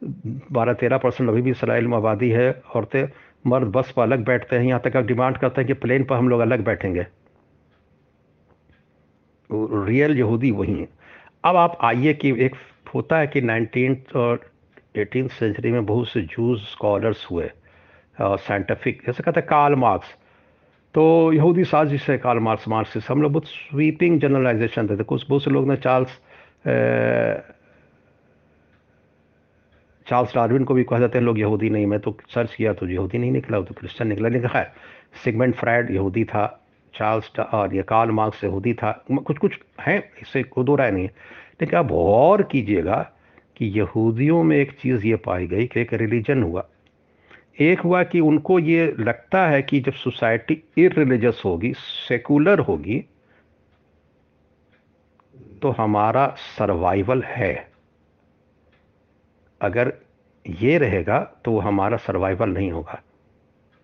बारह 0.02 0.72
तेरह 0.72 0.98
परसेंट 0.98 1.28
अभी 1.30 1.42
भी 1.42 1.50
इसराइल 1.50 1.86
में 1.86 1.96
आबादी 1.96 2.28
है, 2.30 2.50
औरतें 2.74 3.08
मर्द 3.44 3.68
बस 3.72 3.92
पर 3.96 4.02
अलग 4.02 4.24
बैठते 4.24 4.56
हैं, 4.56 4.64
यहाँ 4.64 4.80
तक 4.84 4.96
आप 4.96 5.04
डिमांड 5.04 5.36
करते 5.38 5.60
हैं 5.60 5.66
कि 5.66 5.74
प्लेन 5.74 6.04
पर 6.04 6.16
हम 6.16 6.28
लोग 6.28 6.40
अलग 6.40 6.64
बैठेंगे। 6.64 7.06
रियल 9.50 10.16
यहूदी 10.18 10.50
वही 10.50 10.74
है। 10.74 10.88
अब 11.44 11.56
आप 11.56 11.78
आइए 11.82 12.12
कि 12.14 12.30
एक 12.44 12.54
होता 12.94 13.18
है 13.18 13.26
कि 13.26 13.40
नाइनटीन 13.40 13.96
और 14.16 14.40
एटीन 14.96 15.28
सेंचुरी 15.28 15.72
में 15.72 15.84
बहुत 15.86 16.08
से 16.08 16.22
जूस 16.22 16.68
स्कॉलर्स 16.72 17.26
हुए। 17.30 17.50
साइंटिफिक 18.20 19.02
जैसे 19.06 19.22
कहते 19.22 19.40
हैं 19.40 19.46
कार्ल 19.48 19.74
मार्क्स 19.74 20.14
तो 20.94 21.32
यहूदी 21.32 21.64
साजिश 21.64 22.08
है 22.10 22.16
काल 22.18 22.38
मार्क्स 22.38 22.68
मार्क्सिस 22.68 23.10
हम 23.10 23.22
लोग 23.22 23.32
बहुत 23.32 23.46
स्वीपिंग 23.48 24.20
जनरलाइजेशन 24.20 24.86
देते 24.86 25.04
कुछ 25.04 25.24
बहुत 25.28 25.44
से 25.44 25.50
लोग 25.50 25.68
ने 25.68 25.76
चार्ल्स 25.76 26.18
चार्ल्स 30.06 30.34
डार्विन 30.34 30.64
को 30.64 30.74
भी 30.74 30.84
कहा 30.84 30.98
जाते 30.98 31.18
हैं, 31.18 31.24
लोग 31.24 31.38
यहूदी 31.38 31.68
नहीं, 31.70 31.86
मैं 31.86 31.98
तो 32.00 32.16
सर्च 32.28 32.54
किया 32.54 32.72
तो 32.72 32.86
यहूदी 32.88 33.18
नहीं 33.18 33.30
निकला 33.32 33.60
तो 33.60 33.74
क्रिश्चियन 33.74 34.08
निकला 34.08 34.28
लेकिन 34.28 34.48
खैर 34.48 34.66
सिगमेंट 35.24 35.54
फ्राइड 35.56 35.90
यहूदी 35.90 36.24
था 36.24 36.46
चार्ल्स 36.94 37.30
और 37.40 37.74
ये 37.74 37.82
कार्ल 37.82 38.10
मार्क्स 38.10 38.42
यहूदी 38.44 38.74
था। 38.74 38.90
कुछ 39.12 39.38
कुछ 39.38 39.58
हैं, 39.80 40.02
इससे 40.22 40.42
कोई 40.42 40.64
दो 40.64 40.74
राय 40.76 40.90
नहीं 40.90 41.04
है। 41.04 41.10
लेकिन 41.60 41.78
आप 41.78 41.86
गौर 41.86 42.42
कीजिएगा 42.42 42.96
कि 43.56 43.66
यहूदियों 43.78 44.42
में 44.42 44.56
एक 44.56 44.72
चीज़ 44.72 45.06
ये 45.06 45.16
पाई 45.16 45.46
गई 45.46 45.66
कि 45.66 45.80
एक 45.80 45.94
रिलीजन 45.94 46.42
हुआ। 46.42 46.66
एक 47.58 47.80
हुआ 47.80 48.02
कि 48.02 48.20
उनको 48.20 48.58
ये 48.58 48.94
लगता 48.98 49.46
है 49.48 49.62
कि 49.62 49.80
जब 49.80 49.92
सोसाइटी 49.94 50.62
इरिलीजियस 50.78 51.42
होगी 51.44 51.72
सेकुलर 51.76 52.58
होगी 52.58 52.98
तो 55.62 55.70
हमारा 55.70 56.26
सर्वाइवल 56.38 57.22
है। 57.22 57.54
अगर 59.60 59.92
ये 60.44 60.76
रहेगा 60.78 61.18
तो 61.44 61.58
हमारा 61.58 61.96
सर्वाइवल 61.96 62.50
नहीं 62.50 62.70
होगा। 62.72 63.00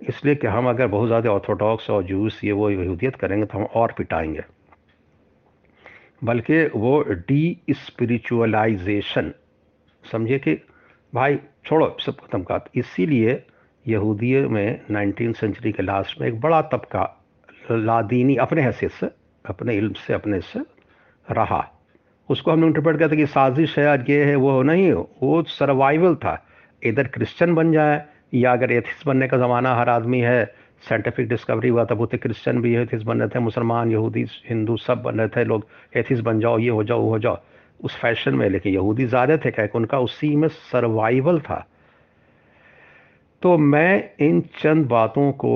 इसलिए 0.01 0.35
कि 0.35 0.47
हम 0.47 0.69
अगर 0.69 0.87
बहुत 0.87 1.09
ज़्यादा 1.09 1.31
ऑर्थोडॉक्स 1.31 1.91
और 1.91 2.03
जूस 2.03 2.41
ये 2.45 2.53
वो 2.53 2.71
यहूदियत 2.71 3.17
करेंगे 3.17 3.47
तो 3.47 3.59
हम 3.59 3.65
और 3.65 3.93
पिटाएँगे। 3.99 4.45
बल्कि 6.23 6.65
वो 6.67 7.03
डी 7.03 7.59
स्पिरिचुअलाइजेशन 7.71 9.33
समझे 10.05 10.39
कि, 10.39 10.55
भाई 11.13 11.39
छोड़ो, 11.65 11.97
सब 12.01 12.17
खत्म 12.17 12.43
का 12.43 12.65
इसीलिए 12.75 13.35
यहूदी 13.87 14.35
में 14.47 14.81
नाइनटीन 14.91 15.33
सेंचुरी 15.33 15.73
के 15.73 15.83
लास्ट 15.83 16.21
में 16.21 16.29
एक 16.29 16.41
बड़ा 16.41 16.61
तबका, 16.63 17.03
लादीनी 17.71 18.37
अपने 18.37 18.63
हैसियत 18.63 18.93
से, 18.93 19.07
अपने 19.45 19.77
इल्म 19.77 19.93
से, 19.93 20.15
अपने 20.15 20.41
से 20.41 20.61
रहा। 21.27 21.65
उसको 22.29 22.51
हमने 22.51 22.67
इंटरप्रेट 22.67 22.97
किया 22.97 23.09
था 23.09 23.17
कि 23.17 23.27
साजिश 23.27 23.79
है 23.79 23.85
ये 24.11 24.25
है, 24.25 24.35
वो 24.37 24.63
नहीं 24.63 24.93
वो 24.93 25.43
सर्वाइवल 25.43 26.15
था। 26.15 26.43
इधर 26.83 27.09
क्रिश्चियन 27.09 27.55
बन 27.55 27.73
जाए, 27.73 28.05
या 28.35 28.53
अगर 28.53 28.73
एथिस 28.73 29.07
बनने 29.07 29.29
का 29.29 29.37
ज़माना 29.37 29.75
हर 29.75 29.89
आदमी 29.89 30.21
है 30.21 30.45
साइंटिफिक 30.89 31.29
डिस्कवरी 31.29 31.69
हुआ, 31.69 31.85
तब 31.85 31.99
होते 31.99 32.17
क्रिश्चियन 32.17 32.61
भी 32.61 32.75
एथिस 32.77 33.03
बन 33.03 33.21
रहे 33.21 33.29
थे, 33.29 33.39
मुसलमान, 33.39 33.93
यहूदी, 33.93 34.27
हिंदू 34.49 34.77
सब 34.77 35.03
बन 35.03 35.19
रहे 35.19 35.29
थे, 35.29 35.45
लोग 35.45 35.67
एथिस 35.97 36.21
बन 36.21 36.41
जाओ, 36.41 36.59
ये 36.59 36.69
हो 36.69 36.85
जाओ, 36.85 37.01
वो 37.01 37.11
हो 37.11 37.19
जाओ। 37.19 37.39
उस 37.85 37.97
फ़ैशन 37.97 38.35
में, 38.35 38.49
लेकिन 38.51 38.73
यहूदी 38.73 39.07
ज़्यादा 39.07 39.37
थे 39.37 39.51
क्या 39.51 39.69
उनका 39.75 39.99
उसी 39.99 40.37
में 40.37 40.49
सर्वाइवल 40.49 41.41
था। 41.41 41.67
तो 43.47 43.57
मैं 43.59 44.11
इन 44.27 44.41
चंद 44.59 44.87
बातों 44.89 45.31
को 45.33 45.51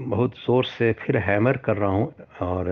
बहुत 0.00 0.34
ज़ोर 0.38 0.64
से 0.64 0.92
फिर 0.92 1.16
हैमर 1.18 1.56
कर 1.56 1.76
रहा 1.76 1.90
हूँ 1.90 2.12
और 2.42 2.68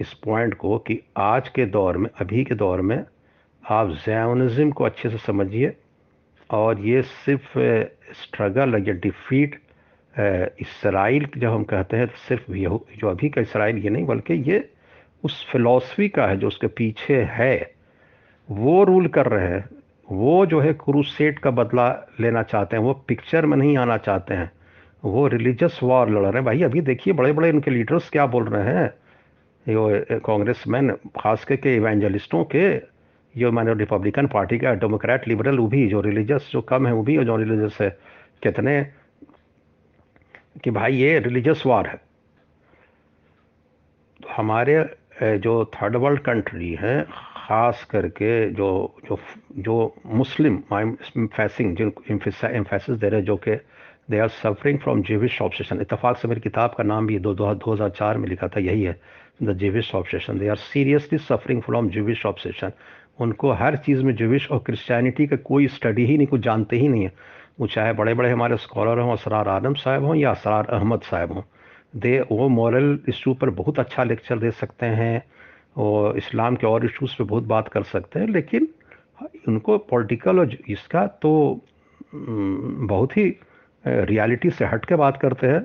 इस 0.00 0.12
पॉइंट 0.24 0.54
को 0.54 0.78
कि 0.78 0.98
आज 1.16 1.48
के 1.48 1.66
दौर 1.66 1.96
में, 1.96 2.08
अभी 2.20 2.44
के 2.44 2.54
दौर 2.54 2.80
में 2.80 2.96
आप 3.64 3.90
जैनिज़म 4.06 4.70
को 4.70 4.84
अच्छे 4.84 5.10
से 5.10 5.18
समझिए 5.18 5.74
और 6.50 6.80
ये 6.80 7.02
सिर्फ़ 7.02 7.58
स्ट्रगल 8.22 8.82
या 8.88 8.94
डिफीट 9.02 9.60
इसराइल 10.62 11.28
जब 11.36 11.50
हम 11.50 11.64
कहते 11.64 11.96
हैं 11.96 12.06
तो 12.06 12.16
सिर्फ़ 12.28 12.52
जो 13.00 13.08
अभी 13.10 13.28
का 13.28 13.40
इसराइल 13.40 13.78
ये 13.78 13.90
नहीं 13.90 14.06
बल्कि 14.06 14.34
ये 14.50 14.68
उस 15.24 15.46
फिलॉसफी 15.52 16.08
का 16.08 16.26
है 16.26 16.36
जो 16.36 16.46
उसके 16.48 16.66
पीछे 16.78 17.22
है, 17.30 17.54
वो 18.48 18.82
रूल 18.84 19.08
कर 19.08 19.26
रहे 19.28 19.48
हैं। 19.48 19.68
वो 20.12 20.46
जो 20.46 20.60
है 20.60 20.72
क्रूसेट 20.72 21.38
का 21.38 21.50
बदला 21.50 22.08
लेना 22.20 22.42
चाहते 22.42 22.76
हैं, 22.76 22.82
वो 22.82 23.04
पिक्चर 23.08 23.46
में 23.46 23.56
नहीं 23.56 23.78
आना 23.78 23.96
चाहते 23.96 24.34
हैं। 24.34 24.52
वो 25.04 25.26
रिलीजियस 25.28 25.80
वॉर 25.82 26.10
लड़ 26.10 26.18
रहे 26.18 26.32
हैं। 26.32 26.44
भाई, 26.44 26.62
अभी 26.62 26.80
देखिए 26.80 27.12
बड़े 27.14 27.32
बड़े 27.32 27.48
इनके 27.48 27.70
लीडर्स 27.70 28.10
क्या 28.10 28.26
बोल 28.26 28.44
रहे 28.44 28.74
हैं। 28.74 28.86
ये 29.68 30.04
कांग्रेस 30.20 30.64
मैन 30.68 30.90
खास 30.92 31.44
करके 31.44 31.76
इवेंजलिस्टों 31.76 32.44
के 32.44 32.78
जो 33.36 33.52
मैंने 33.52 33.74
रिपब्लिकन 33.74 34.26
पार्टी 34.26 34.58
का 34.58 34.74
डेमोक्रेट 34.74 35.28
लिबरल, 35.28 35.58
वो 35.58 35.66
भी 35.66 35.88
जो 35.88 36.00
रिलीजियस 36.00 36.48
जो 36.52 36.60
कम 36.60 36.86
है, 36.86 36.92
वो 36.92 37.02
भी 37.02 37.24
जो 37.24 37.36
रिलीजियस 37.36 37.78
है। 37.80 37.98
कितने? 38.42 38.86
कि 40.64 40.70
भाई, 40.70 40.94
ये 40.94 41.18
रिलीजियस 41.18 41.62
वार 41.66 41.86
है। 41.86 41.94
तो 44.22 44.28
हमारे 44.36 44.96
जो 45.22 45.64
थर्ड 45.64 45.96
वर्ल्ड 45.96 46.20
कंट्री 46.20 46.74
हैं 46.74 47.06
ख़ास 47.44 47.84
करके 47.90 48.50
जो 48.52 48.68
जो 49.08 49.18
जो 49.64 49.76
मुस्लिम 50.14 50.58
फेसिंग 51.28 51.76
जिन 51.76 51.92
एम्फेसिस 52.10 52.96
दे 52.98 53.08
रहे 53.08 53.22
जो 53.22 53.36
कि 53.36 53.56
they 54.10 54.18
are 54.18 54.28
suffering 54.30 54.78
from 54.78 55.02
Jewish 55.02 55.40
obsession 55.42 55.80
इतफाक़ 55.80 56.16
से 56.18 56.28
मेरी 56.28 56.40
किताब 56.40 56.74
का 56.78 56.84
नाम 56.84 57.06
भी 57.06 57.18
दो 57.18 57.34
दो 57.34 57.72
हज़ार 57.72 57.90
चार 57.90 58.18
में 58.18 58.28
लिखा 58.28 58.48
था, 58.48 58.60
यही 58.60 58.82
है 58.82 58.98
the 59.42 59.56
Jewish 59.58 59.94
obsession 59.94 60.38
they 60.38 60.48
are 60.48 60.56
seriously 60.58 61.18
suffering 61.20 61.62
from 61.62 61.88
Jewish 61.90 62.24
obsession 62.26 62.72
उनको 63.20 63.52
हर 63.54 63.76
चीज़ 63.76 64.02
में 64.04 64.14
जेविश 64.16 64.50
और 64.50 64.58
क्रिश्चियनिटी 64.66 65.26
का 65.26 65.36
कोई 65.44 65.66
स्टडी 65.68 66.04
ही 66.06 66.16
नहीं, 66.16 66.26
कुछ 66.26 66.40
जानते 66.40 66.76
ही 66.76 66.88
नहीं 66.88 67.02
है। 67.02 67.12
वो 67.60 67.66
चाहे 67.66 67.92
बड़े 67.92 68.14
बड़े 68.14 68.30
हमारे 68.30 68.56
स्कॉलर 68.58 68.98
हों, 68.98 69.12
असरार 69.12 69.48
आलम 69.48 69.74
साहब 69.74 70.04
हों 70.04 70.14
या 70.16 70.30
असरार 70.30 70.66
अहमद 70.70 71.02
साहब 71.02 71.32
हों 71.32 71.42
दे 71.96 72.18
वो 72.30 72.48
मॉरल 72.50 72.98
इशू 73.08 73.34
पर 73.34 73.50
बहुत 73.52 73.78
अच्छा 73.78 74.04
लेक्चर 74.04 74.38
दे 74.38 74.50
सकते 74.52 74.86
हैं। 74.98 75.22
और 75.76 76.16
इस्लाम 76.18 76.56
के 76.56 76.66
और 76.66 76.84
इशूज़ 76.84 77.14
पे 77.18 77.24
बहुत 77.24 77.44
बात 77.44 77.68
कर 77.68 77.82
सकते 77.84 78.20
हैं, 78.20 78.26
लेकिन 78.28 78.68
उनको 79.48 79.78
पॉलिटिकल 79.90 80.38
और 80.40 80.56
इसका 80.68 81.06
तो 81.22 81.60
बहुत 82.14 83.16
ही 83.16 83.24
रियलिटी 83.84 84.50
से 84.50 84.64
हट 84.64 84.84
के 84.84 84.96
बात 84.96 85.16
करते 85.20 85.46
हैं। 85.46 85.60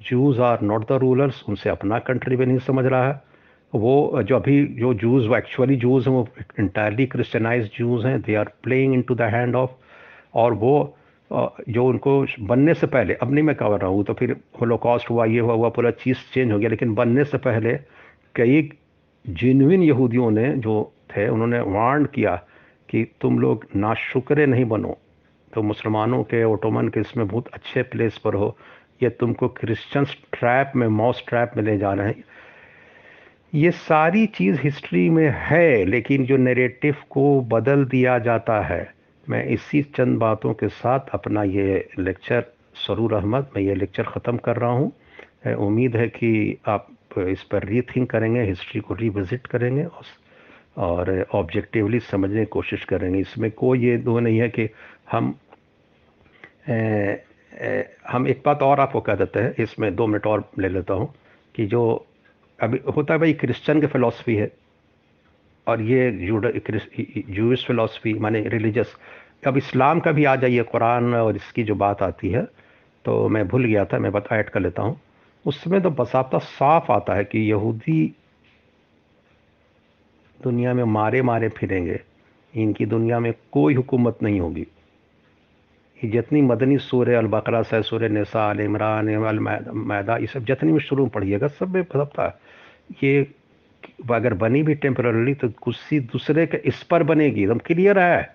Jews 0.00 0.40
are 0.40 0.62
not 0.62 0.88
the 0.88 0.98
rulers 1.00 1.42
उनसे 1.48 1.70
अपना 1.70 1.98
कंट्री 2.00 2.36
भी 2.36 2.46
नहीं 2.46 2.58
समझ 2.60 2.84
रहा 2.86 3.08
है। 3.08 3.20
वो, 3.72 4.22
जो 4.22 4.36
अभी, 4.36 4.64
जो 4.66 4.92
जूज 4.94 5.26
वो 5.26 5.36
एक्चुअली 5.36 5.76
जूज 5.76 6.06
हैं, 6.08 6.14
वो 6.14 6.26
इंटायरली 6.60 7.06
क्रिश्चनाइज 7.06 7.70
जूज 7.76 8.04
हैं 8.06 8.20
they 8.22 8.34
are 8.34 8.50
playing 8.62 8.94
into 9.02 9.14
the 9.14 9.30
hand 9.34 9.56
of 9.56 9.70
और 10.34 10.52
वो 10.54 10.96
जो 11.30 11.84
उनको 11.86 12.24
बनने 12.40 12.74
से 12.74 12.86
पहले, 12.86 13.14
अब 13.14 13.32
नहीं 13.32 13.44
मैं 13.44 13.54
कह 13.56 13.76
रहा 13.76 13.90
हूँ 13.90 14.04
तो 14.04 14.14
फिर 14.14 14.36
होलोकॉस्ट 14.60 15.10
हुआ, 15.10 15.24
ये 15.24 15.40
हुआ 15.40 15.54
हुआ, 15.54 15.68
पूरा 15.68 15.90
चीज़ 15.92 16.18
चेंज 16.34 16.52
हो 16.52 16.58
गया, 16.58 16.68
लेकिन 16.68 16.94
बनने 16.94 17.24
से 17.24 17.38
पहले 17.38 17.74
कई 18.34 18.62
जिनविन 19.24 19.82
यहूदियों 19.82 20.30
ने 20.30 20.52
जो 20.56 20.92
थे, 21.10 21.28
उन्होंने 21.28 21.60
वार्न 21.60 22.04
किया 22.04 22.34
कि 22.88 23.06
तुम 23.20 23.38
लोग 23.38 23.66
ना 23.76 23.94
शुक्रे 23.94 24.46
नहीं 24.46 24.64
बनो। 24.64 24.98
तो 25.52 25.62
मुसलमानों 25.62 26.22
के, 26.22 26.44
ओटोमन 26.44 26.88
के 26.88 27.00
इसमें 27.00 27.26
बहुत 27.28 27.48
अच्छे 27.48 27.82
प्लेस 27.82 28.18
पर 28.18 28.34
हो। 28.34 28.56
ये 29.02 29.08
तुमको 29.10 29.48
क्रिश्चियंस 29.48 30.16
ट्रैप 30.32 30.72
में 30.76 30.86
मॉस 30.88 31.24
ट्रैप 31.28 31.52
में 31.56 31.64
ले 31.64 31.78
जा 31.78 31.92
रहे 31.92 32.06
हैं। 32.06 32.24
ये 33.54 33.70
सारी 33.70 34.26
चीज़ 34.26 34.60
हिस्ट्री 34.60 35.08
में 35.10 35.28
है, 35.36 35.84
लेकिन 35.84 36.24
जो 36.24 36.36
नेरेटिव 36.36 36.96
को 37.10 37.40
बदल 37.40 37.84
दिया 37.84 38.18
जाता 38.18 38.60
है। 38.60 38.94
मैं 39.28 39.44
इसी 39.44 39.82
चंद 39.82 40.18
बातों 40.18 40.54
के 40.54 40.68
साथ 40.68 41.00
अपना 41.12 41.42
ये 41.42 41.88
लेक्चर 41.98 42.44
सरूर 42.86 43.14
अहमद, 43.14 43.46
मैं 43.56 43.62
ये 43.62 43.74
लेक्चर 43.74 44.02
ख़त्म 44.02 44.36
कर 44.36 44.56
रहा 44.56 44.70
हूँ। 44.70 44.92
उम्मीद 45.56 45.96
है 45.96 46.08
कि 46.08 46.58
आप 46.66 46.88
इस 47.18 47.42
पर 47.42 47.64
रीथिंक 47.64 48.10
करेंगे 48.10 48.42
हिस्ट्री 48.42 48.80
को 48.80 48.94
रिविज़िट 48.94 49.46
करेंगे 49.46 49.84
और 50.78 51.10
ऑब्जेक्टिवली 51.34 52.00
समझने 52.00 52.40
की 52.40 52.46
कोशिश 52.50 52.84
करेंगे। 52.84 53.18
इसमें 53.20 53.50
कोई 53.50 53.84
ये 53.84 53.96
दो 53.98 54.18
नहीं 54.20 54.38
है 54.40 54.48
कि 54.48 54.68
हम 55.12 55.34
ए, 56.68 57.22
ए, 57.52 57.96
हम 58.08 58.28
एक 58.28 58.42
बात 58.46 58.62
और 58.62 58.80
आपको 58.80 59.00
कह 59.00 59.14
देते 59.14 59.40
हैं। 59.40 59.54
इसमें 59.58 59.94
दो 59.96 60.06
मिनट 60.06 60.26
और 60.26 60.50
ले 60.58 60.68
लेता 60.68 60.94
हूँ 60.94 61.12
कि 61.54 61.66
जो 61.66 61.82
अभी 62.58 62.78
होता 62.96 63.14
है 63.14 63.20
भाई 63.20 63.32
क्रिश्चियन 63.34 63.80
की 63.80 63.86
फ़िलासफ़ी 63.86 64.34
है 64.36 64.50
और 65.66 65.82
ये 65.82 66.10
जूस 67.30 67.64
फ़िलासफ़ी 67.66 68.12
माने 68.14 68.40
रिलीजस 68.48 68.96
अब 69.46 69.56
इस्लाम 69.56 70.00
का 70.00 70.12
भी 70.12 70.24
आ 70.24 70.34
जाइए 70.36 70.62
कुरान 70.62 71.14
और 71.14 71.36
इसकी 71.36 71.62
जो 71.64 71.74
बात 71.74 72.02
आती 72.02 72.28
है 72.30 72.42
तो 73.04 73.28
मैं 73.28 73.46
भूल 73.48 73.64
गया 73.64 73.84
था 73.84 73.98
मैं 73.98 74.12
बता 74.12 74.36
ऐड 74.38 74.50
कर 74.50 74.60
लेता 74.60 74.82
हूँ। 74.82 75.00
उसमें 75.44 75.80
तो 75.82 75.90
बसाता 75.90 76.38
साफ़ 76.38 76.90
आता 76.92 77.14
है 77.14 77.24
कि 77.24 77.38
यहूदी 77.50 78.14
दुनिया 80.40 80.74
में 80.74 80.84
मारे 80.84 81.22
मारे 81.22 81.48
फिरेंगे। 81.48 82.00
इनकी 82.54 82.86
दुनिया 82.86 83.18
में 83.20 83.32
कोई 83.52 83.74
हुकूमत 83.74 84.18
नहीं 84.22 84.40
होगी। 84.40 84.66
ये 85.98 86.10
जितनी 86.10 86.42
मदनी 86.42 86.78
सूर्य 86.78 87.14
अलबकरा 87.14 87.62
से 87.62 87.82
सूर्य 87.82 88.08
नसा 88.08 88.48
अल 88.50 88.60
इमरान 88.60 89.08
मैदा 89.86 90.16
ये 90.16 90.26
सब 90.26 90.44
जितनी 90.44 90.72
भी 90.72 90.80
शुरू 90.80 91.06
पढ़िएगा, 91.06 91.48
सब 91.48 91.74
में 91.74 91.82
सबता 91.84 92.26
ये 93.02 93.26
अगर 94.10 94.34
बनी 94.34 94.62
भी 94.62 94.74
टेम्परली 94.74 95.34
तो 95.34 95.48
किसी 95.48 96.00
दूसरे 96.02 96.46
के 96.46 96.56
इस 96.64 96.82
पर 96.82 97.02
बनेगी, 97.02 97.42
एकदम 97.42 97.58
क्लियर 97.58 97.98
है। 97.98 98.34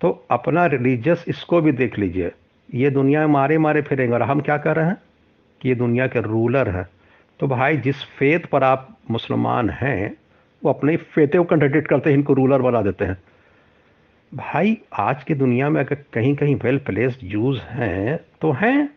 तो 0.00 0.10
अपना 0.30 0.66
रिलीजियस 0.66 1.24
इसको 1.28 1.60
भी 1.60 1.72
देख 1.72 1.98
लीजिए। 1.98 2.30
ये 2.74 2.90
दुनिया 2.90 3.20
में 3.20 3.26
मारे 3.26 3.58
मारे 3.58 3.82
फिरेंगे। 3.82 4.14
और 4.14 4.22
हम 4.22 4.40
क्या 4.40 4.56
कर 4.56 4.76
रहे 4.76 4.86
हैं? 4.86 4.96
कि 5.60 5.68
ये 5.68 5.74
दुनिया 5.74 6.06
के 6.06 6.20
रूलर 6.20 6.68
हैं। 6.68 6.88
तो 7.40 7.46
भाई, 7.46 7.76
जिस 7.76 8.04
फेत 8.04 8.46
पर 8.46 8.64
आप 8.64 8.96
मुसलमान 9.10 9.70
हैं, 9.70 10.16
वो 10.64 10.70
अपने 10.72 10.96
फेते 10.96 11.38
को 11.38 11.44
कंट्रडिक्ट 11.44 11.88
करते 11.88 12.10
हैं, 12.10 12.16
इनको 12.16 12.32
रूलर 12.32 12.62
बना 12.62 12.82
देते 12.82 13.04
हैं। 13.04 13.18
भाई, 14.34 14.78
आज 14.98 15.24
की 15.24 15.34
दुनिया 15.34 15.70
में 15.70 15.84
अगर 15.84 15.94
कहीं 16.12 16.36
कहीं 16.36 16.56
वेल 16.56 16.78
प्लेस्ड 16.78 17.20
जूज 17.26 17.58
हैं 17.58 18.20
तो 18.40 18.52
हैं। 18.52 18.94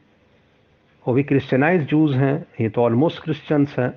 वो 1.08 1.14
भी 1.14 1.24
क्रिश्चनाइज 1.24 1.82
जूज 1.82 2.16
हैं। 2.16 2.46
ये 2.62 2.70
तो 2.70 2.82
ऑलमोस्ट 2.82 3.24
क्रिश्चियंस 3.24 3.76
हैं। 3.80 3.94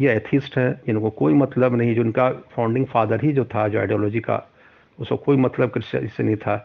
ये 0.00 0.12
एथिस्ट 0.12 0.58
हैं। 0.58 0.80
जिनको 0.86 1.10
कोई 1.10 1.34
मतलब 1.34 1.74
नहीं। 1.74 1.94
जिनका 1.94 2.30
फाउंडिंग 2.30 2.86
फादर 2.86 3.20
ही 3.22 3.32
जो 3.32 3.44
था, 3.44 3.68
जो 3.68 3.80
आइडियोलॉजी 3.80 4.20
का, 4.20 4.50
उसको 4.98 5.16
कोई 5.16 5.36
मतलब 5.36 5.70
क्रिश्चियन 5.70 6.06
से 6.06 6.22
नहीं 6.22 6.36
था। 6.36 6.56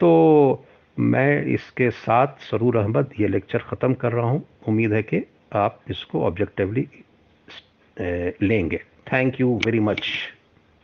तो 0.00 0.64
मैं 0.98 1.44
इसके 1.46 1.90
साथ 1.90 2.40
सरूर 2.42 2.76
अहमद 2.76 3.10
ये 3.20 3.28
लेक्चर 3.28 3.58
ख़त्म 3.60 3.94
कर 3.94 4.12
रहा 4.12 4.26
हूँ। 4.26 4.44
उम्मीद 4.68 4.92
है 4.92 5.02
कि 5.02 5.22
आप 5.56 5.80
इसको 5.90 6.22
ऑब्जेक्टिवली 6.24 6.86
लेंगे। 8.42 8.80
Thank 9.12 9.40
you 9.40 9.54
very 9.66 9.80
much 9.80 10.08